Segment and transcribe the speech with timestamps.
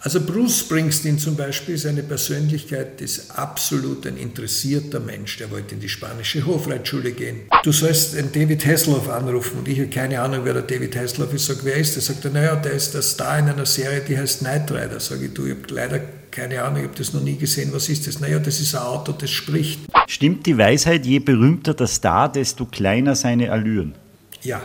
[0.00, 5.38] Also Bruce Springsteen zum Beispiel ist eine Persönlichkeit, ist absolut ein interessierter Mensch.
[5.38, 7.40] Der wollte in die spanische Hofreitschule gehen.
[7.64, 11.34] Du sollst den David Hasselhoff anrufen und ich habe keine Ahnung, wer der David Hasselhoff
[11.34, 11.46] ist.
[11.46, 12.02] Sag, wer ist der?
[12.02, 15.00] Sagt er, naja, der ist der Star in einer Serie, die heißt Knight Rider.
[15.00, 17.72] Sag ich, du, ich habe leider keine Ahnung, ich habe das noch nie gesehen.
[17.72, 18.20] Was ist das?
[18.20, 19.80] Naja, das ist ein Auto, das spricht.
[20.06, 23.94] Stimmt die Weisheit, je berühmter der Star, desto kleiner seine Allüren?
[24.42, 24.62] Ja,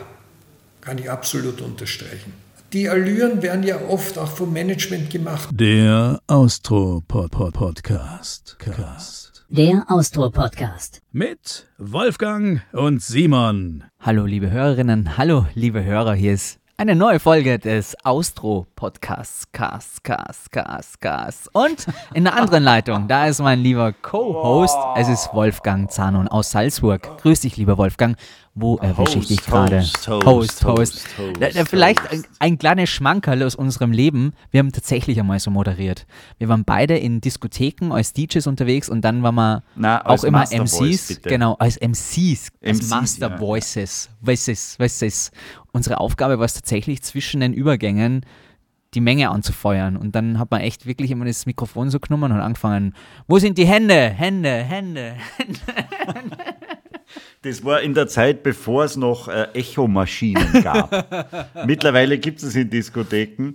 [0.81, 2.43] kann ich absolut unterstreichen.
[2.73, 5.49] Die Allüren werden ja oft auch vom Management gemacht.
[5.51, 8.57] Der Austro-Podcast.
[9.47, 11.04] Der Austro-Podcast.
[11.11, 13.83] Mit Wolfgang und Simon.
[14.00, 19.51] Hallo liebe Hörerinnen, hallo liebe Hörer, hier ist eine neue Folge des Austro-Podcasts.
[19.51, 21.53] Cast, Cast, Cast, Cast.
[21.53, 24.75] Und in der anderen Leitung, da ist mein lieber Co-Host.
[24.95, 27.19] Es ist Wolfgang Zanon aus Salzburg.
[27.19, 28.17] Grüß dich, lieber Wolfgang.
[28.56, 29.82] Wo erwische ich dich gerade?
[29.82, 31.06] Host, Host, Host.
[31.39, 34.34] Da- da Vielleicht ein, ein kleines Schmankerl aus unserem Leben.
[34.52, 36.06] Wir haben tatsächlich einmal so moderiert.
[36.38, 40.23] Wir waren beide in Diskotheken als DJs unterwegs und dann waren wir Na, auch als
[40.23, 40.78] immer Master MCs.
[40.78, 41.22] Voice.
[41.23, 43.40] Genau, als MCs, als MCs, Master ja.
[43.40, 44.10] Voices.
[44.22, 45.32] Voices, Voices.
[45.72, 48.22] Unsere Aufgabe war es tatsächlich zwischen den Übergängen
[48.94, 49.98] die Menge anzufeuern.
[49.98, 52.94] Und dann hat man echt wirklich immer das Mikrofon so genommen und angefangen,
[53.28, 53.95] wo sind die Hände?
[54.12, 55.16] Hände, Hände.
[57.44, 61.45] Das war in der Zeit, bevor es noch äh, Echomaschinen gab.
[61.66, 63.53] Mittlerweile gibt es in Diskotheken.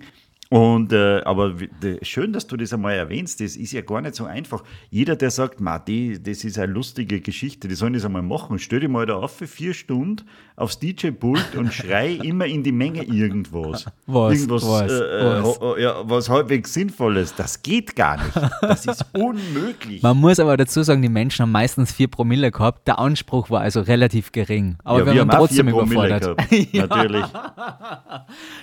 [0.51, 1.53] Und, äh, aber
[2.01, 3.39] schön, dass du das einmal erwähnst.
[3.39, 4.63] Das ist ja gar nicht so einfach.
[4.89, 8.57] Jeder, der sagt, Ma, die, das ist eine lustige Geschichte, die sollen das einmal machen.
[8.57, 10.23] Stell dich mal da auf für vier Stunden
[10.55, 13.85] aufs DJ-Pult und schrei immer in die Menge irgendwas.
[14.07, 15.59] Was, Irgendwas, was, äh, äh, was?
[15.59, 17.35] ho- ja, was halbwegs Sinnvolles.
[17.35, 18.35] Das geht gar nicht.
[18.63, 20.01] Das ist unmöglich.
[20.01, 22.87] Man muss aber dazu sagen, die Menschen haben meistens vier Promille gehabt.
[22.87, 24.77] Der Anspruch war also relativ gering.
[24.83, 26.49] Aber ja, wir, haben auch trotzdem vier Promille überfordert.
[26.49, 26.73] gehabt.
[26.73, 27.25] Natürlich.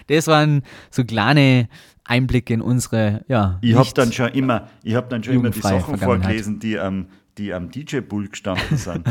[0.08, 1.68] Das waren so kleine
[2.06, 3.58] Einblicke in unsere, ja.
[3.60, 7.06] Ich habe dann schon immer, ich hab dann schon immer die Sachen vorgelesen, die am,
[7.36, 9.06] die am DJ-Pool gestanden sind.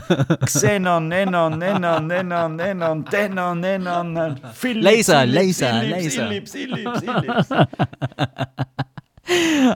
[0.46, 6.28] Xenon, Nenon, Nenon, Nenon, Nenon, Denon, Nenon, Philips, Laser, Laser, Laser.
[6.28, 7.50] Philips, Philips, Philips.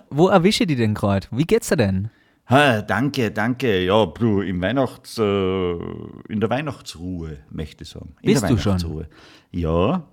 [0.09, 1.27] Wo erwische die denn gerade?
[1.31, 2.09] Wie geht's dir denn?
[2.49, 3.85] Ha, danke, danke.
[3.85, 8.15] Ja, du, im Weihnachts, äh, in der Weihnachtsruhe, möchte ich sagen.
[8.21, 8.71] In Bist der du schon?
[8.71, 9.07] Weihnachtsruhe.
[9.51, 10.03] Ja,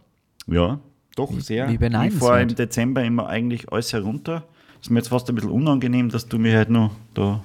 [0.47, 0.81] ja,
[1.17, 1.69] doch sehr.
[1.69, 2.23] wie ich beneidenswert.
[2.23, 4.45] fahre im Dezember immer eigentlich alles herunter.
[4.81, 7.43] Ist mir jetzt fast ein bisschen unangenehm, dass du mich halt noch da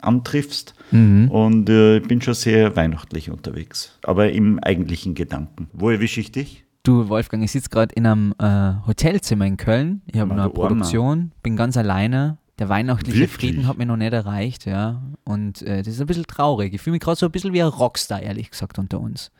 [0.00, 0.74] antriffst.
[0.90, 1.30] Mhm.
[1.30, 3.98] Und äh, ich bin schon sehr weihnachtlich unterwegs.
[4.04, 5.68] Aber im eigentlichen Gedanken.
[5.72, 6.64] Wo erwische ich dich?
[6.82, 10.02] Du, Wolfgang, ich sitze gerade in einem äh, Hotelzimmer in Köln.
[10.06, 10.50] Ich habe eine.
[10.50, 12.38] Produktion, bin ganz alleine.
[12.58, 13.50] Der weihnachtliche Wirklich?
[13.50, 15.02] Frieden hat mir noch nicht erreicht, ja.
[15.24, 16.72] Und äh, das ist ein bisschen traurig.
[16.72, 19.32] Ich fühle mich gerade so ein bisschen wie ein Rockstar, ehrlich gesagt, unter uns.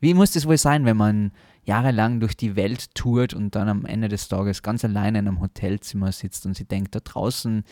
[0.00, 1.30] Wie muss das wohl sein, wenn man
[1.68, 5.40] jahrelang durch die Welt tourt und dann am Ende des Tages ganz alleine in einem
[5.40, 7.62] Hotelzimmer sitzt und sie denkt, da draußen,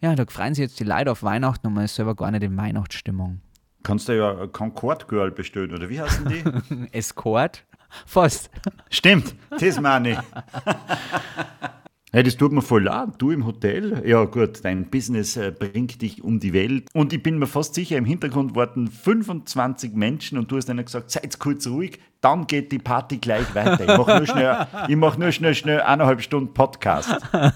[0.00, 2.42] ja, da freuen sich jetzt die Leute auf Weihnachten und man ist selber gar nicht
[2.42, 3.42] in Weihnachtsstimmung.
[3.82, 6.88] Kannst du ja Concord Girl bestellen, oder wie heißen die?
[6.92, 7.64] Escort?
[8.06, 8.50] Fast.
[8.90, 10.18] Stimmt, das meine ich.
[12.10, 13.10] Hey, das tut mir voll leid.
[13.18, 16.86] Du im Hotel, ja gut, dein Business äh, bringt dich um die Welt.
[16.94, 20.82] Und ich bin mir fast sicher, im Hintergrund warten 25 Menschen und du hast ihnen
[20.82, 23.80] gesagt, seid kurz ruhig, dann geht die Party gleich weiter.
[23.80, 27.14] Ich mache nur schnell, ich mach nur schnell, schnell eineinhalb Stunden Podcast.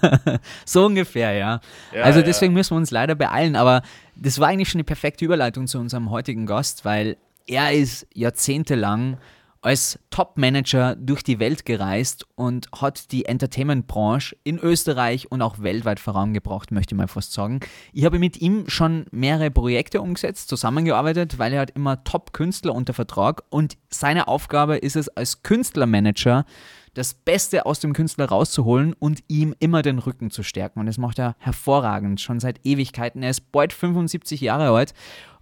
[0.65, 1.59] So ungefähr, ja.
[1.91, 2.25] Ja, also ja.
[2.25, 3.81] deswegen müssen wir uns leider beeilen, aber
[4.15, 9.17] das war eigentlich schon eine perfekte Überleitung zu unserem heutigen Gast, weil er ist jahrzehntelang
[9.63, 15.99] als Top-Manager durch die Welt gereist und hat die Entertainment-Branche in Österreich und auch weltweit
[15.99, 17.61] vorangebracht, möchte ich mal fast sagen.
[17.93, 22.93] Ich habe mit ihm schon mehrere Projekte umgesetzt, zusammengearbeitet, weil er hat immer Top-Künstler unter
[22.93, 26.45] Vertrag und seine Aufgabe ist es als Künstlermanager,
[26.93, 30.79] das Beste aus dem Künstler rauszuholen und ihm immer den Rücken zu stärken.
[30.79, 33.23] Und das macht er hervorragend, schon seit Ewigkeiten.
[33.23, 34.93] Er ist bald 75 Jahre alt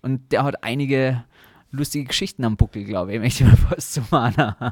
[0.01, 1.23] und der hat einige
[1.71, 4.55] lustige Geschichten am Buckel, glaube ich, möchte ich mal fast zu mahnen.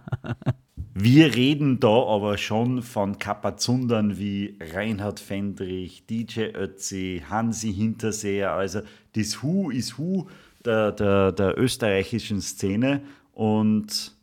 [0.94, 8.51] Wir reden da aber schon von Kapazundern wie Reinhard Fendrich, DJ Ötzi, Hansi Hinterseher.
[8.51, 8.81] Also
[9.16, 10.28] das Hu ist Hu
[10.66, 13.02] der, der, der österreichischen Szene.
[13.34, 14.13] Und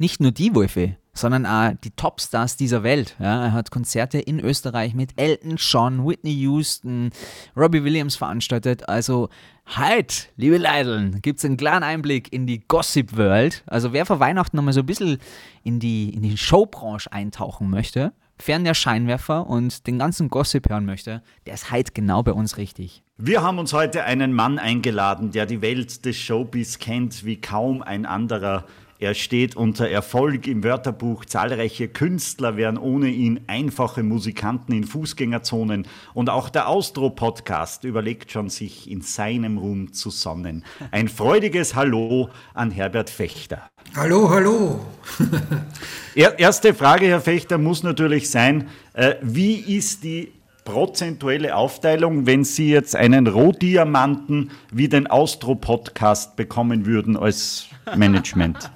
[0.00, 3.16] Nicht nur die Wölfe, sondern auch die Topstars dieser Welt.
[3.18, 7.10] Ja, er hat Konzerte in Österreich mit Elton John, Whitney Houston,
[7.54, 8.88] Robbie Williams veranstaltet.
[8.88, 9.28] Also
[9.76, 13.62] heute, liebe Leideln, gibt es einen kleinen Einblick in die Gossip-World.
[13.66, 15.18] Also wer vor Weihnachten nochmal so ein bisschen
[15.64, 20.86] in die, in die Showbranche eintauchen möchte, fern der Scheinwerfer und den ganzen Gossip hören
[20.86, 23.02] möchte, der ist heute genau bei uns richtig.
[23.18, 27.82] wir haben uns heute einen Mann eingeladen, der die Welt des Showbiz kennt wie kaum
[27.82, 28.64] ein anderer.
[29.02, 31.24] Er steht unter Erfolg im Wörterbuch.
[31.24, 35.86] Zahlreiche Künstler wären ohne ihn einfache Musikanten in Fußgängerzonen.
[36.12, 40.66] Und auch der Austro-Podcast überlegt schon, sich in seinem Ruhm zu sonnen.
[40.90, 43.70] Ein freudiges Hallo an Herbert Fechter.
[43.96, 44.80] Hallo, hallo.
[46.14, 50.30] Erste Frage, Herr Fechter, muss natürlich sein, äh, wie ist die
[50.70, 58.70] prozentuelle Aufteilung, wenn Sie jetzt einen Rohdiamanten wie den Austro-Podcast bekommen würden als Management?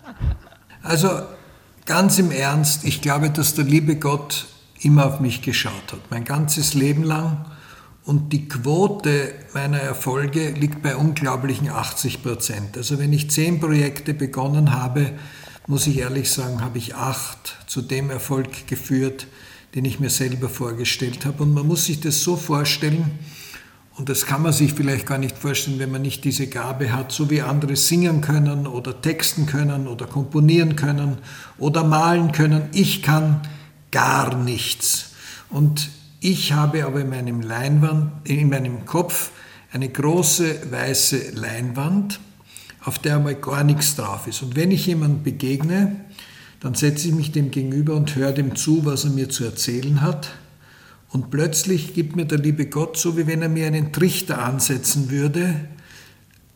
[0.83, 1.09] Also
[1.87, 4.47] ganz im Ernst, ich glaube, dass der liebe Gott
[4.81, 7.47] immer auf mich geschaut hat, mein ganzes Leben lang.
[8.05, 12.77] Und die Quote meiner Erfolge liegt bei unglaublichen 80 Prozent.
[12.77, 15.13] Also wenn ich zehn Projekte begonnen habe,
[15.67, 19.27] muss ich ehrlich sagen, habe ich acht zu dem Erfolg geführt,
[19.75, 21.43] den ich mir selber vorgestellt habe.
[21.43, 23.19] Und man muss sich das so vorstellen,
[23.97, 27.13] und das kann man sich vielleicht gar nicht vorstellen, wenn man nicht diese Gabe hat,
[27.13, 31.19] so wie andere singen können oder texten können oder komponieren können
[31.59, 32.69] oder malen können.
[32.73, 33.43] Ich kann
[33.93, 35.13] gar nichts.
[35.49, 39.31] Und ich habe aber in meinem, Leinwand, in meinem Kopf
[39.73, 42.19] eine große weiße Leinwand,
[42.85, 44.43] auf der einmal gar nichts drauf ist.
[44.43, 46.05] Und wenn ich jemandem begegne,
[46.65, 50.01] dann setze ich mich dem gegenüber und höre dem zu, was er mir zu erzählen
[50.01, 50.31] hat.
[51.11, 55.11] Und plötzlich gibt mir der liebe Gott, so wie wenn er mir einen Trichter ansetzen
[55.11, 55.69] würde,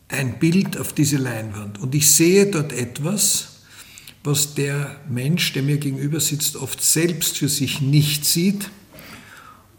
[0.09, 1.79] ein Bild auf diese Leinwand.
[1.79, 3.65] Und ich sehe dort etwas,
[4.25, 8.71] was der Mensch, der mir gegenüber sitzt, oft selbst für sich nicht sieht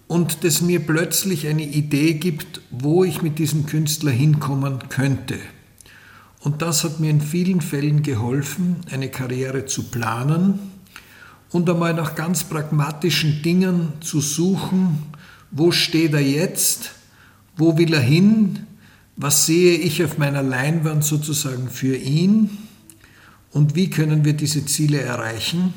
[0.07, 5.39] und das mir plötzlich eine Idee gibt, wo ich mit diesem Künstler hinkommen könnte.
[6.41, 10.59] Und das hat mir in vielen Fällen geholfen, eine Karriere zu planen,
[11.51, 15.03] und einmal nach ganz pragmatischen Dingen zu suchen,
[15.51, 16.91] wo steht er jetzt,
[17.57, 18.67] wo will er hin,
[19.15, 22.51] was sehe ich auf meiner Leinwand sozusagen für ihn
[23.51, 25.73] und wie können wir diese Ziele erreichen,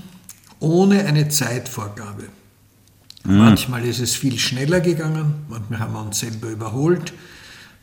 [0.60, 2.24] ohne eine Zeitvorgabe.
[3.24, 3.38] Mhm.
[3.38, 7.14] Manchmal ist es viel schneller gegangen, manchmal haben wir uns selber überholt,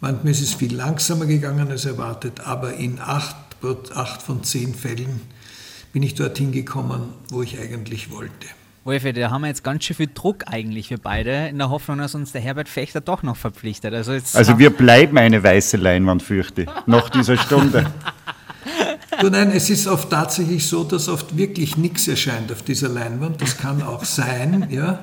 [0.01, 3.35] manchmal ist es viel langsamer gegangen als erwartet, aber in acht,
[3.93, 5.21] acht von zehn Fällen
[5.93, 8.47] bin ich dorthin gekommen, wo ich eigentlich wollte.
[8.85, 11.97] Wolfi, da haben wir jetzt ganz schön viel Druck eigentlich für beide, in der Hoffnung,
[11.97, 13.93] dass uns der Herbert Fechter doch noch verpflichtet.
[13.93, 17.91] Also, also wir bleiben eine weiße Leinwand, fürchte ich, nach dieser Stunde.
[19.19, 23.41] Du, nein, es ist oft tatsächlich so, dass oft wirklich nichts erscheint auf dieser Leinwand.
[23.41, 24.99] Das kann auch sein, ja.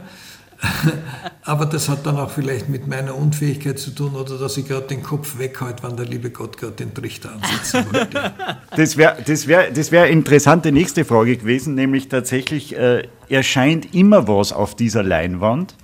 [1.42, 4.86] Aber das hat dann auch vielleicht mit meiner Unfähigkeit zu tun oder dass ich gerade
[4.86, 8.32] den Kopf weghalte, wann der liebe Gott gerade den Trichter ansetzen wollte.
[8.74, 13.94] Das wäre das wär, das wär eine interessante nächste Frage gewesen, nämlich tatsächlich, äh, erscheint
[13.94, 15.74] immer was auf dieser Leinwand?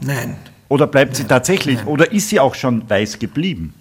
[0.00, 0.36] Nein.
[0.68, 1.86] Oder bleibt nein, sie tatsächlich, nein.
[1.86, 3.74] oder ist sie auch schon weiß geblieben?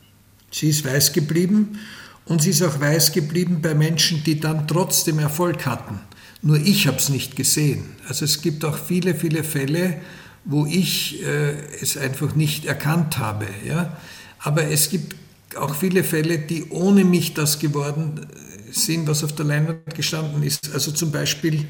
[0.52, 1.80] Sie ist weiß geblieben
[2.26, 6.00] und sie ist auch weiß geblieben bei Menschen, die dann trotzdem Erfolg hatten.
[6.42, 7.96] Nur ich habe es nicht gesehen.
[8.08, 10.00] Also es gibt auch viele, viele Fälle,
[10.46, 11.52] wo ich äh,
[11.82, 13.48] es einfach nicht erkannt habe.
[13.68, 13.98] Ja?
[14.40, 15.16] Aber es gibt
[15.58, 18.28] auch viele Fälle, die ohne mich das geworden
[18.72, 20.72] sind, was auf der Leinwand gestanden ist.
[20.74, 21.68] Also zum Beispiel,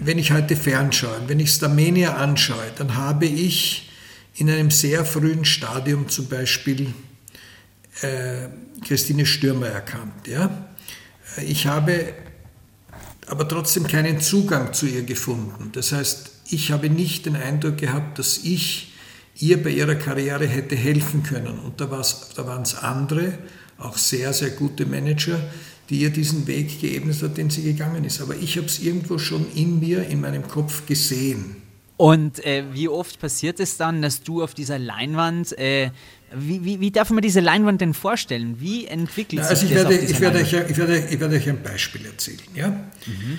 [0.00, 3.90] wenn ich heute fernschaue, wenn ich Starmania anschaue, dann habe ich
[4.34, 6.92] in einem sehr frühen Stadium zum Beispiel
[8.02, 8.48] äh,
[8.86, 10.26] Christine Stürmer erkannt.
[10.26, 10.68] Ja?
[11.44, 12.14] Ich habe
[13.28, 15.70] aber trotzdem keinen Zugang zu ihr gefunden.
[15.72, 18.92] Das heißt, ich habe nicht den Eindruck gehabt, dass ich
[19.38, 21.58] ihr bei ihrer Karriere hätte helfen können.
[21.58, 23.38] Und da, da waren es andere,
[23.78, 25.38] auch sehr, sehr gute Manager,
[25.90, 28.20] die ihr diesen Weg geebnet hat, den sie gegangen ist.
[28.20, 31.56] Aber ich habe es irgendwo schon in mir, in meinem Kopf gesehen.
[31.98, 35.90] Und äh, wie oft passiert es dann, dass du auf dieser Leinwand äh,
[36.32, 38.56] wie, wie, wie, darf man diese Leinwand denn vorstellen?
[38.60, 41.48] Wie entwickelt Na, also sich das werde, ich werde, euch, ich, werde, ich werde euch
[41.48, 42.38] ein Beispiel erzählen.
[42.54, 42.68] Ja?
[42.68, 43.38] Mhm.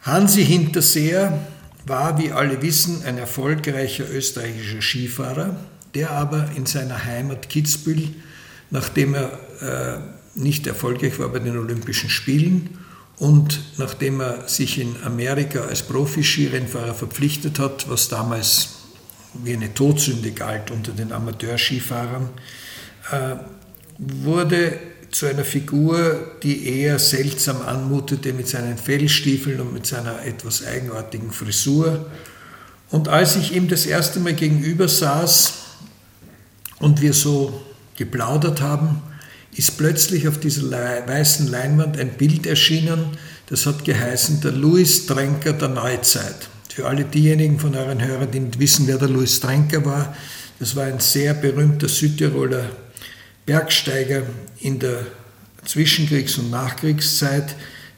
[0.00, 1.46] Hansi Hinterseer
[1.86, 5.56] war, wie alle wissen, ein erfolgreicher österreichischer Skifahrer,
[5.94, 8.08] der aber in seiner Heimat Kitzbühel,
[8.70, 12.78] nachdem er äh, nicht erfolgreich war bei den Olympischen Spielen
[13.22, 18.70] und nachdem er sich in Amerika als Profi-Skirennfahrer verpflichtet hat, was damals
[19.44, 22.30] wie eine Todsünde galt unter den Amateurskifahrern,
[23.12, 23.36] äh,
[23.96, 24.76] wurde
[25.12, 31.30] zu einer Figur, die eher seltsam anmutete mit seinen Fellstiefeln und mit seiner etwas eigenartigen
[31.30, 32.10] Frisur.
[32.90, 35.52] Und als ich ihm das erste Mal gegenüber saß
[36.80, 37.62] und wir so
[37.96, 39.00] geplaudert haben,
[39.54, 43.16] ist plötzlich auf dieser weißen Leinwand ein Bild erschienen,
[43.46, 46.48] das hat geheißen, der Louis Tränker der Neuzeit.
[46.74, 50.16] Für alle diejenigen von euren Hörern, die nicht wissen, wer der Louis Trenker war,
[50.58, 52.70] das war ein sehr berühmter Südtiroler
[53.44, 54.22] Bergsteiger
[54.60, 55.04] in der
[55.66, 57.54] Zwischenkriegs- und Nachkriegszeit,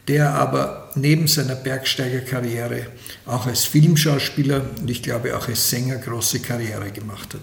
[0.08, 2.86] der aber neben seiner Bergsteigerkarriere
[3.26, 7.40] auch als Filmschauspieler und ich glaube auch als Sänger große Karriere gemacht hat.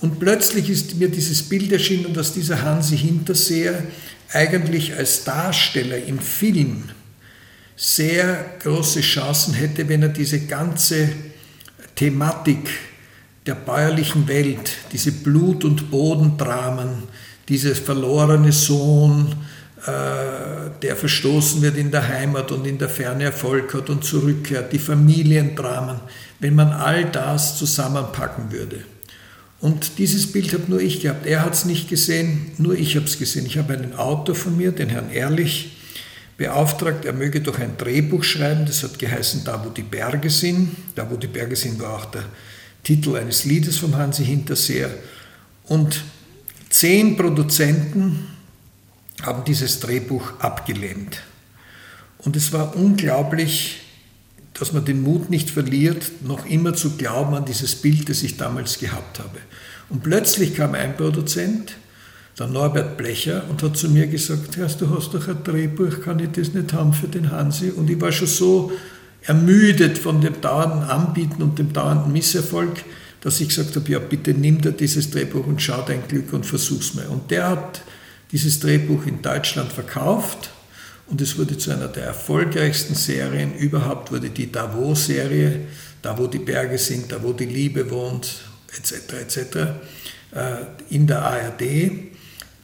[0.00, 3.82] Und plötzlich ist mir dieses Bild erschienen, dass dieser Hansi Hinterseher
[4.32, 6.84] eigentlich als Darsteller im Film
[7.76, 11.10] sehr große Chancen hätte, wenn er diese ganze
[11.94, 12.68] Thematik
[13.46, 17.04] der bäuerlichen Welt, diese Blut- und Bodendramen,
[17.48, 19.34] dieses verlorene Sohn,
[19.86, 24.72] äh, der verstoßen wird in der Heimat und in der Ferne Erfolg hat und zurückkehrt,
[24.72, 26.00] die Familiendramen,
[26.40, 28.82] wenn man all das zusammenpacken würde.
[29.60, 31.26] Und dieses Bild habe nur ich gehabt.
[31.26, 33.46] Er hat es nicht gesehen, nur ich habe es gesehen.
[33.46, 35.76] Ich habe einen Autor von mir, den Herrn Ehrlich,
[36.36, 38.66] beauftragt, er möge doch ein Drehbuch schreiben.
[38.66, 40.76] Das hat geheißen Da, wo die Berge sind.
[40.94, 42.24] Da, wo die Berge sind, war auch der
[42.82, 44.90] Titel eines Liedes vom Hansi Hinterseer.
[45.64, 46.04] Und
[46.68, 48.26] zehn Produzenten
[49.22, 51.22] haben dieses Drehbuch abgelehnt.
[52.18, 53.80] Und es war unglaublich,
[54.58, 58.36] dass man den Mut nicht verliert, noch immer zu glauben an dieses Bild, das ich
[58.36, 59.38] damals gehabt habe.
[59.88, 61.74] Und plötzlich kam ein Produzent,
[62.38, 66.18] der Norbert Blecher, und hat zu mir gesagt, Herr, du hast doch ein Drehbuch, kann
[66.18, 67.70] ich das nicht haben für den Hansi?
[67.70, 68.72] Und ich war schon so
[69.22, 72.84] ermüdet von dem dauernden Anbieten und dem dauernden Misserfolg,
[73.20, 76.46] dass ich gesagt habe, ja bitte nimm dir dieses Drehbuch und schau dein Glück und
[76.46, 77.06] versuch's mal.
[77.06, 77.82] Und der hat
[78.32, 80.50] dieses Drehbuch in Deutschland verkauft
[81.08, 85.60] und es wurde zu einer der erfolgreichsten Serien überhaupt, wurde die Davos-Serie,
[86.02, 88.42] da wo die Berge sind, da wo die Liebe wohnt,
[88.76, 89.56] etc., etc.,
[90.32, 90.56] äh,
[90.90, 91.62] in der ARD,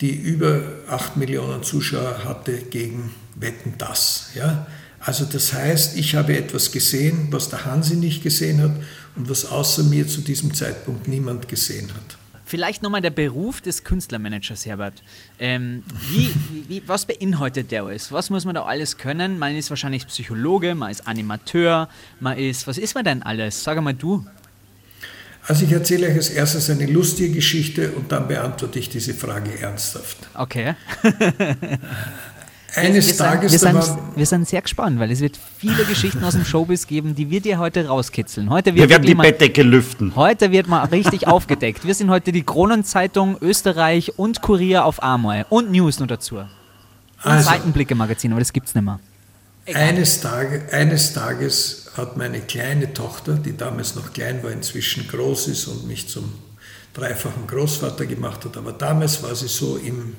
[0.01, 4.31] die über 8 Millionen Zuschauer hatte gegen Wetten das.
[4.35, 4.67] Ja?
[4.99, 8.73] Also das heißt, ich habe etwas gesehen, was der Hansi nicht gesehen hat
[9.17, 12.19] und was außer mir zu diesem Zeitpunkt niemand gesehen hat.
[12.53, 15.03] Vielleicht nochmal der Beruf des Künstlermanagers, Herbert.
[15.39, 16.31] Ähm, wie,
[16.69, 18.13] wie, was beinhaltet der alles?
[18.13, 19.39] Was muss man da alles können?
[19.39, 21.89] Man ist wahrscheinlich Psychologe, man ist Animateur,
[22.21, 23.65] man ist, was ist man denn alles?
[23.65, 24.27] Sag mal du.
[25.49, 29.59] Also ich erzähle euch als erstes eine lustige Geschichte und dann beantworte ich diese Frage
[29.59, 30.19] ernsthaft.
[30.35, 30.75] Okay.
[32.75, 33.52] Eines wir, Tages.
[33.52, 36.87] Sind, wir, sind, wir sind sehr gespannt, weil es wird viele Geschichten aus dem Showbiz
[36.87, 38.49] geben, die wir dir heute rauskitzeln.
[38.49, 40.17] Heute wird wir werden die mal, Bettdecke lüften.
[40.17, 41.87] Heute wird mal richtig aufgedeckt.
[41.87, 46.37] Wir sind heute die Kronenzeitung Österreich und Kurier auf Amoy und News nur dazu.
[46.37, 46.50] Und
[47.23, 49.00] also, Seitenblicke-Magazin, aber das gibt es nicht mehr.
[49.75, 55.49] Eines, Tage, eines Tages hat meine kleine Tochter, die damals noch klein war, inzwischen groß
[55.49, 56.33] ist und mich zum
[56.95, 60.14] dreifachen Großvater gemacht hat, aber damals war sie so im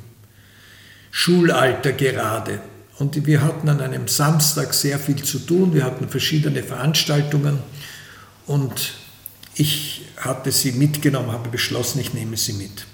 [1.15, 2.59] Schulalter gerade.
[2.97, 5.71] Und wir hatten an einem Samstag sehr viel zu tun.
[5.75, 7.59] Wir hatten verschiedene Veranstaltungen
[8.47, 8.93] und
[9.53, 12.87] ich hatte sie mitgenommen, habe beschlossen, ich nehme sie mit.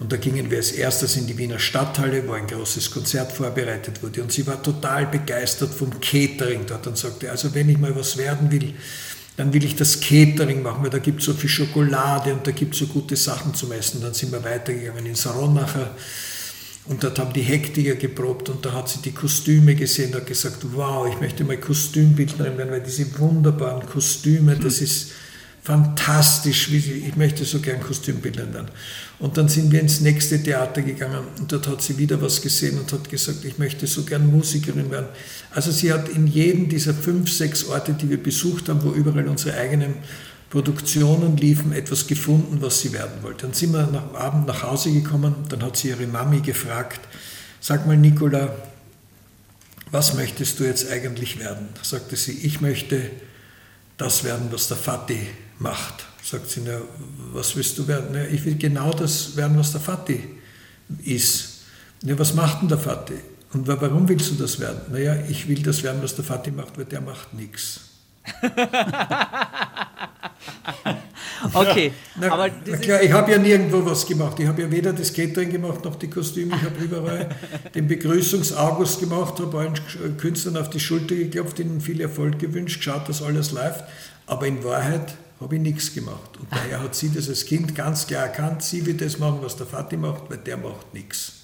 [0.00, 4.02] Und da gingen wir als erstes in die Wiener Stadthalle, wo ein großes Konzert vorbereitet
[4.02, 4.22] wurde.
[4.22, 8.16] Und sie war total begeistert vom Catering dort und sagte, also wenn ich mal was
[8.16, 8.74] werden will,
[9.36, 12.50] dann will ich das Catering machen, weil da gibt es so viel Schokolade und da
[12.50, 14.00] gibt es so gute Sachen zum Essen.
[14.02, 15.94] Dann sind wir weitergegangen ins Ronacher
[16.86, 20.26] und dort haben die Hektiker geprobt und da hat sie die Kostüme gesehen und hat
[20.26, 25.12] gesagt, wow, ich möchte mal Kostümbildnerin werden, weil diese wunderbaren Kostüme, das ist
[25.62, 28.68] fantastisch, ich möchte so gern Kostümbildnerin werden.
[29.20, 32.80] Und dann sind wir ins nächste Theater gegangen und dort hat sie wieder was gesehen
[32.80, 35.06] und hat gesagt, ich möchte so gern Musikerin werden.
[35.52, 39.28] Also sie hat in jedem dieser fünf, sechs Orte, die wir besucht haben, wo überall
[39.28, 39.94] unsere eigenen
[40.52, 43.46] Produktionen liefen, etwas gefunden, was sie werden wollte.
[43.46, 47.00] Dann sind wir am Abend nach Hause gekommen, dann hat sie ihre Mami gefragt,
[47.58, 48.54] sag mal Nicola,
[49.90, 51.70] was möchtest du jetzt eigentlich werden?
[51.80, 53.00] Sagte sie, ich möchte
[53.96, 55.26] das werden, was der Vati
[55.58, 56.04] macht.
[56.22, 56.82] Sagt sie, na,
[57.32, 58.08] was willst du werden?
[58.12, 60.22] Na, ich will genau das werden, was der Vati
[61.02, 61.62] ist.
[62.02, 63.14] Na, was macht denn der Vati?
[63.54, 64.82] Und warum willst du das werden?
[64.92, 67.91] Naja, ich will das werden, was der Vati macht, weil der macht nichts.
[71.54, 74.38] okay, na, aber klar, ich habe ja nirgendwo was gemacht.
[74.38, 76.56] Ich habe ja weder das Catering gemacht noch die Kostüme.
[76.56, 77.28] Ich habe überall
[77.74, 83.08] den Begrüßungsaugust gemacht, habe allen Künstlern auf die Schulter geklopft, ihnen viel Erfolg gewünscht, geschaut,
[83.08, 83.84] dass alles läuft.
[84.26, 86.36] Aber in Wahrheit habe ich nichts gemacht.
[86.38, 89.56] Und daher hat sie das als Kind ganz klar erkannt, sie wird das machen, was
[89.56, 91.40] der Vati macht, weil der macht nichts.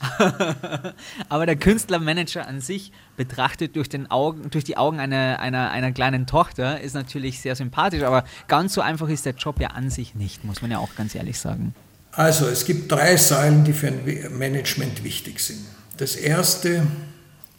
[1.28, 5.92] Aber der Künstlermanager an sich, betrachtet durch, den Augen, durch die Augen einer, einer, einer
[5.92, 9.90] kleinen Tochter, ist natürlich sehr sympathisch, aber ganz so einfach ist der Job ja an
[9.90, 11.74] sich nicht, muss man ja auch ganz ehrlich sagen.
[12.12, 15.64] Also, es gibt drei Säulen, die für ein Management wichtig sind.
[15.96, 16.86] Das erste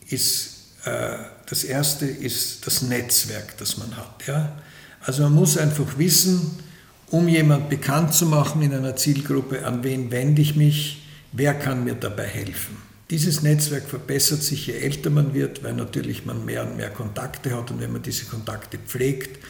[0.08, 4.28] ist, äh, das, erste ist das Netzwerk, das man hat.
[4.28, 4.58] Ja?
[5.02, 6.60] Also man muss einfach wissen,
[7.08, 11.84] um jemand bekannt zu machen in einer Zielgruppe, an wen wende ich mich, wer kann
[11.84, 12.78] mir dabei helfen.
[13.10, 17.56] Dieses Netzwerk verbessert sich, je älter man wird, weil natürlich man mehr und mehr Kontakte
[17.56, 19.44] hat und wenn man diese Kontakte pflegt,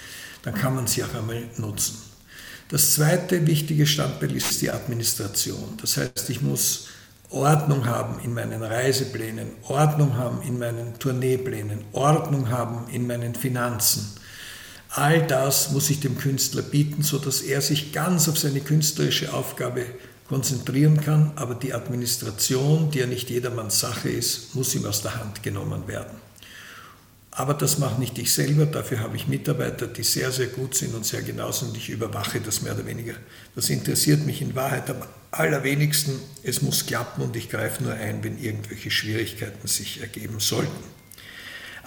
[0.44, 1.98] dann kann man sie auch einmal nutzen.
[2.70, 5.78] Das zweite wichtige Standbein ist die Administration.
[5.82, 6.88] Das heißt, ich muss
[7.32, 14.19] Ordnung haben in meinen Reiseplänen, Ordnung haben in meinen Tourneeplänen, Ordnung haben in meinen Finanzen.
[14.90, 19.86] All das muss ich dem Künstler bieten, sodass er sich ganz auf seine künstlerische Aufgabe
[20.28, 25.16] konzentrieren kann, aber die Administration, die ja nicht jedermanns Sache ist, muss ihm aus der
[25.16, 26.18] Hand genommen werden.
[27.32, 30.94] Aber das mache nicht ich selber, dafür habe ich Mitarbeiter, die sehr, sehr gut sind
[30.94, 33.14] und sehr genau sind ich überwache das mehr oder weniger.
[33.56, 34.98] Das interessiert mich in Wahrheit am
[35.32, 36.20] allerwenigsten.
[36.44, 40.99] Es muss klappen und ich greife nur ein, wenn irgendwelche Schwierigkeiten sich ergeben sollten.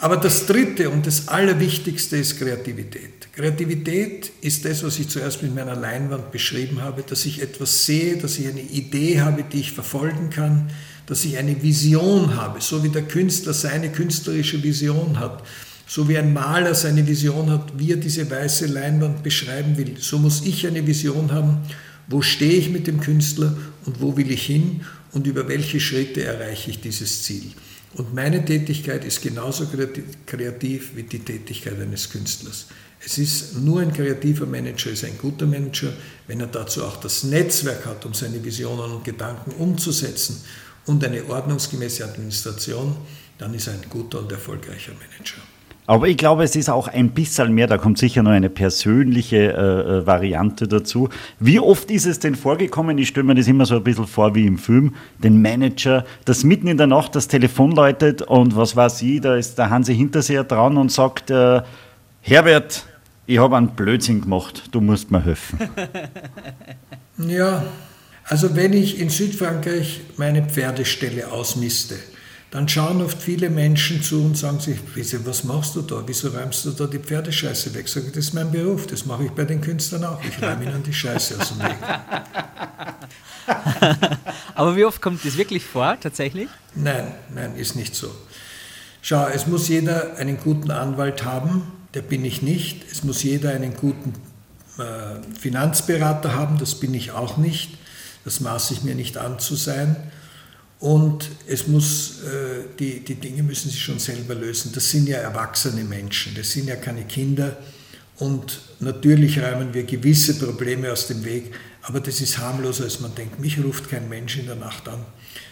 [0.03, 3.33] Aber das Dritte und das Allerwichtigste ist Kreativität.
[3.33, 8.17] Kreativität ist das, was ich zuerst mit meiner Leinwand beschrieben habe, dass ich etwas sehe,
[8.17, 10.71] dass ich eine Idee habe, die ich verfolgen kann,
[11.07, 15.45] dass ich eine Vision habe, so wie der Künstler seine künstlerische Vision hat,
[15.87, 19.95] so wie ein Maler seine Vision hat, wie er diese weiße Leinwand beschreiben will.
[20.01, 21.59] So muss ich eine Vision haben,
[22.09, 23.57] wo stehe ich mit dem Künstler
[23.87, 24.81] und wo will ich hin
[25.13, 27.53] und über welche Schritte erreiche ich dieses Ziel.
[27.95, 29.67] Und meine Tätigkeit ist genauso
[30.27, 32.67] kreativ wie die Tätigkeit eines Künstlers.
[33.05, 35.93] Es ist nur ein kreativer Manager, ist ein guter Manager,
[36.29, 40.41] wenn er dazu auch das Netzwerk hat, um seine Visionen und Gedanken umzusetzen
[40.87, 42.97] und eine ordnungsgemäße Administration,
[43.39, 45.43] dann ist er ein guter und erfolgreicher Manager.
[45.87, 49.53] Aber ich glaube, es ist auch ein bisschen mehr, da kommt sicher noch eine persönliche
[49.53, 51.09] äh, äh, Variante dazu.
[51.41, 54.35] Wie oft ist es denn vorgekommen, ich stelle mir das immer so ein bisschen vor
[54.37, 58.77] wie im Film, den Manager, dass mitten in der Nacht das Telefon läutet und was
[58.77, 61.63] weiß ich, da ist der Hansi Hinterseher dran und sagt, äh,
[62.21, 62.87] Herbert,
[63.27, 65.59] ich habe einen Blödsinn gemacht, du musst mir helfen.
[67.19, 67.65] ja,
[68.25, 71.97] also wenn ich in Südfrankreich meine Pferdestelle ausmiste,
[72.53, 74.79] dann schauen oft viele Menschen zu und sagen sich,
[75.25, 76.03] was machst du da?
[76.05, 77.89] Wieso räumst du da die Pferdescheiße weg?
[77.89, 80.23] Sag ich, das ist mein Beruf, das mache ich bei den Künstlern auch.
[80.23, 81.77] Ich räume ihnen die Scheiße aus dem Weg.
[84.55, 86.49] Aber wie oft kommt das wirklich vor, tatsächlich?
[86.75, 88.15] Nein, nein, ist nicht so.
[89.01, 91.63] Schau, es muss jeder einen guten Anwalt haben,
[91.95, 92.85] der bin ich nicht.
[92.93, 94.13] Es muss jeder einen guten
[94.79, 97.79] äh, Finanzberater haben, das bin ich auch nicht.
[98.27, 99.97] Das maße ich mir nicht an zu sein.
[100.83, 104.73] Und es muss, äh, die, die Dinge müssen sich schon selber lösen.
[104.75, 107.57] Das sind ja erwachsene Menschen, das sind ja keine Kinder.
[108.19, 113.15] Und natürlich räumen wir gewisse Probleme aus dem Weg, aber das ist harmloser, als man
[113.15, 113.39] denkt.
[113.39, 115.07] Mich ruft kein Mensch in der Nacht an.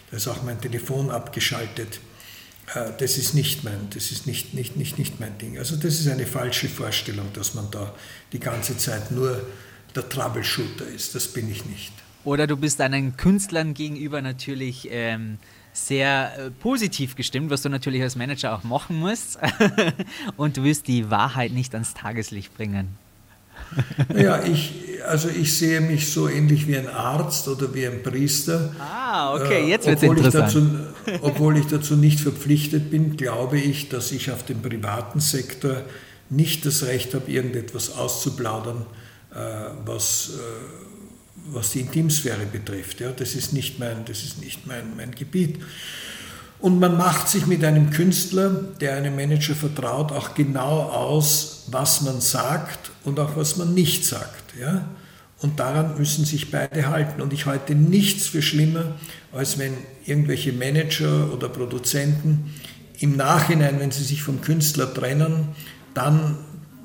[0.09, 2.01] Da ist auch mein Telefon abgeschaltet.
[2.75, 5.57] Äh, das ist nicht mein, das ist nicht, nicht, nicht, nicht mein Ding.
[5.57, 7.95] Also das ist eine falsche Vorstellung, dass man da
[8.33, 9.41] die ganze Zeit nur
[9.95, 11.15] der Troubleshooter ist.
[11.15, 11.93] Das bin ich nicht.
[12.23, 15.37] Oder du bist deinen Künstlern gegenüber natürlich ähm,
[15.73, 19.39] sehr äh, positiv gestimmt, was du natürlich als Manager auch machen musst.
[20.37, 22.97] und du wirst die Wahrheit nicht ans Tageslicht bringen.
[24.15, 24.73] Ja, ich,
[25.07, 28.73] also ich sehe mich so ähnlich wie ein Arzt oder wie ein Priester.
[28.79, 30.47] Ah, okay, jetzt wird es interessant.
[30.47, 30.69] dazu,
[31.21, 35.83] obwohl ich dazu nicht verpflichtet bin, glaube ich, dass ich auf dem privaten Sektor
[36.29, 38.85] nicht das Recht habe, irgendetwas auszuplaudern,
[39.33, 39.35] äh,
[39.85, 40.80] was äh,
[41.53, 42.99] was die Intimsphäre betrifft.
[42.99, 45.59] Ja, das ist nicht, mein, das ist nicht mein, mein Gebiet.
[46.59, 52.01] Und man macht sich mit einem Künstler, der einem Manager vertraut, auch genau aus, was
[52.01, 54.53] man sagt und auch was man nicht sagt.
[54.59, 54.87] Ja?
[55.39, 57.19] Und daran müssen sich beide halten.
[57.21, 58.95] Und ich halte nichts für schlimmer,
[59.31, 59.73] als wenn
[60.05, 62.53] irgendwelche Manager oder Produzenten
[62.99, 65.49] im Nachhinein, wenn sie sich vom Künstler trennen,
[65.95, 66.37] dann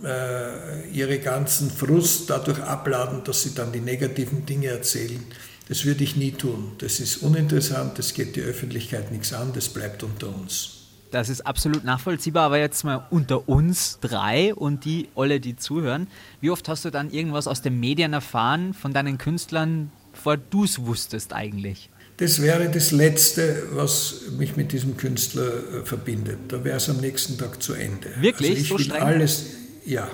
[0.07, 5.25] äh, ihre ganzen Frust dadurch abladen, dass sie dann die negativen Dinge erzählen.
[5.69, 6.73] Das würde ich nie tun.
[6.79, 10.73] Das ist uninteressant, das geht die Öffentlichkeit nichts an, das bleibt unter uns.
[11.11, 16.09] Das ist absolut nachvollziehbar, aber jetzt mal unter uns drei und die alle, die zuhören.
[16.41, 20.65] Wie oft hast du dann irgendwas aus den Medien erfahren von deinen Künstlern, bevor du
[20.65, 21.91] es wusstest eigentlich?
[22.19, 25.49] Das wäre das Letzte, was mich mit diesem Künstler
[25.83, 26.39] äh, verbindet.
[26.49, 28.09] Da wäre es am nächsten Tag zu Ende.
[28.21, 28.51] Wirklich?
[28.51, 29.03] Also ich so streng?
[29.03, 29.45] alles,
[29.87, 30.11] ja,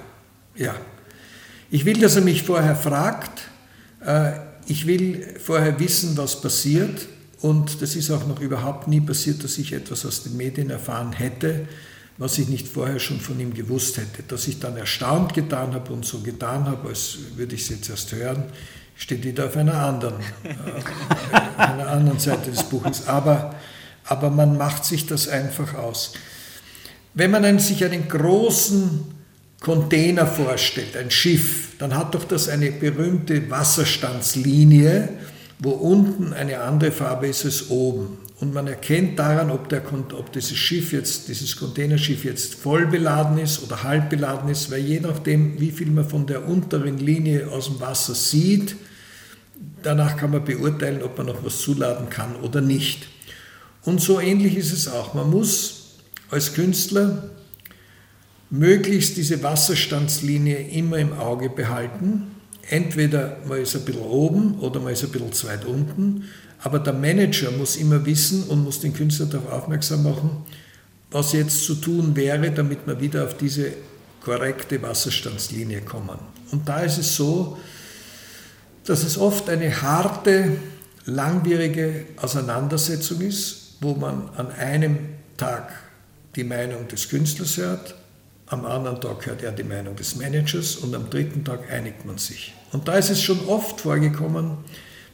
[0.54, 0.74] ja.
[1.70, 3.42] Ich will, dass er mich vorher fragt.
[4.04, 4.32] Äh,
[4.66, 7.08] ich will vorher wissen, was passiert.
[7.40, 11.12] Und das ist auch noch überhaupt nie passiert, dass ich etwas aus den Medien erfahren
[11.12, 11.66] hätte,
[12.18, 14.22] was ich nicht vorher schon von ihm gewusst hätte.
[14.28, 17.88] Dass ich dann erstaunt getan habe und so getan habe, als würde ich es jetzt
[17.88, 18.44] erst hören,
[18.94, 23.08] steht wieder auf einer anderen, äh, einer anderen Seite des Buches.
[23.08, 23.54] Aber,
[24.04, 26.12] aber man macht sich das einfach aus.
[27.14, 29.11] Wenn man sich einen großen
[29.62, 35.08] Container vorstellt, ein Schiff, dann hat doch das eine berühmte Wasserstandslinie,
[35.60, 38.18] wo unten eine andere Farbe ist als oben.
[38.40, 43.38] Und man erkennt daran, ob, der, ob dieses Schiff jetzt, dieses Containerschiff jetzt voll beladen
[43.38, 47.48] ist oder halb beladen ist, weil je nachdem, wie viel man von der unteren Linie
[47.48, 48.74] aus dem Wasser sieht,
[49.84, 53.06] danach kann man beurteilen, ob man noch was zuladen kann oder nicht.
[53.84, 55.14] Und so ähnlich ist es auch.
[55.14, 55.98] Man muss
[56.30, 57.30] als Künstler
[58.52, 62.36] möglichst diese Wasserstandslinie immer im Auge behalten.
[62.68, 66.24] Entweder man ist ein bisschen oben oder man ist ein bisschen zu weit unten.
[66.62, 70.44] Aber der Manager muss immer wissen und muss den Künstler darauf aufmerksam machen,
[71.10, 73.72] was jetzt zu tun wäre, damit wir wieder auf diese
[74.22, 76.18] korrekte Wasserstandslinie kommen.
[76.52, 77.56] Und da ist es so,
[78.84, 80.58] dass es oft eine harte,
[81.06, 84.98] langwierige Auseinandersetzung ist, wo man an einem
[85.38, 85.72] Tag
[86.36, 87.94] die Meinung des Künstlers hört,
[88.52, 92.18] am anderen Tag hört er die Meinung des Managers und am dritten Tag einigt man
[92.18, 92.54] sich.
[92.72, 94.58] Und da ist es schon oft vorgekommen,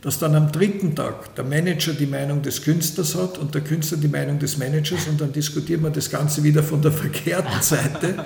[0.03, 3.99] dass dann am dritten Tag der Manager die Meinung des Künstlers hat und der Künstler
[3.99, 8.25] die Meinung des Managers und dann diskutiert man das Ganze wieder von der verkehrten Seite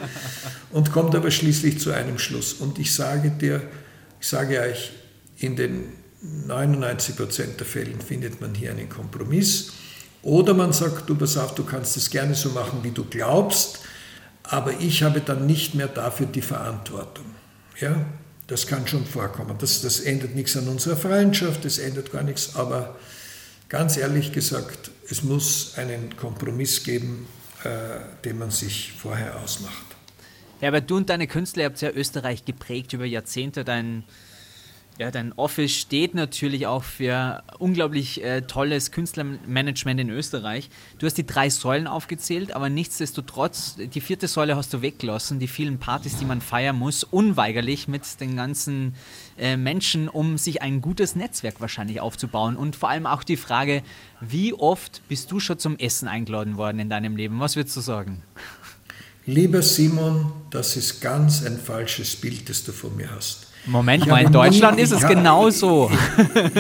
[0.71, 2.55] und kommt aber schließlich zu einem Schluss.
[2.55, 3.63] Und ich sage dir,
[4.21, 4.93] ich sage euch,
[5.39, 5.85] in den
[6.47, 9.73] 99 Prozent der Fällen findet man hier einen Kompromiss.
[10.23, 13.81] Oder man sagt, du pass auf, du kannst es gerne so machen, wie du glaubst,
[14.53, 17.25] aber ich habe dann nicht mehr dafür die Verantwortung.
[17.81, 18.05] Ja?
[18.49, 19.57] Das kann schon vorkommen.
[19.59, 22.97] Das, das ändert nichts an unserer Freundschaft, das ändert gar nichts, aber
[23.71, 27.27] ganz ehrlich gesagt, es muss einen Kompromiss geben,
[27.65, 27.69] äh,
[28.25, 29.87] den man sich vorher ausmacht.
[30.61, 33.65] Herbert, du und deine Künstler habt ja Österreich geprägt über Jahrzehnte.
[33.65, 34.05] Dein
[34.99, 40.69] ja, dein Office steht natürlich auch für unglaublich äh, tolles Künstlermanagement in Österreich.
[40.99, 45.49] Du hast die drei Säulen aufgezählt, aber nichtsdestotrotz, die vierte Säule hast du weggelassen, die
[45.49, 48.95] vielen Partys, die man feiern muss, unweigerlich mit den ganzen
[49.39, 52.57] äh, Menschen, um sich ein gutes Netzwerk wahrscheinlich aufzubauen.
[52.57, 53.83] Und vor allem auch die Frage,
[54.21, 57.41] wie oft bist du schon zum Essen eingeladen worden in deinem Leben?
[57.41, 58.23] Was würdest du sagen?
[59.25, 63.52] Lieber Simon, das ist ganz ein falsches Bild, das du von mir hast.
[63.67, 65.91] Moment mal, in Deutschland nie, ist es genauso.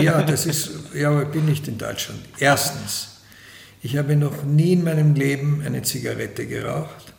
[0.01, 2.21] ja, das ist, ja, aber ich bin nicht in Deutschland.
[2.39, 3.21] Erstens,
[3.83, 7.13] ich habe noch nie in meinem Leben eine Zigarette geraucht.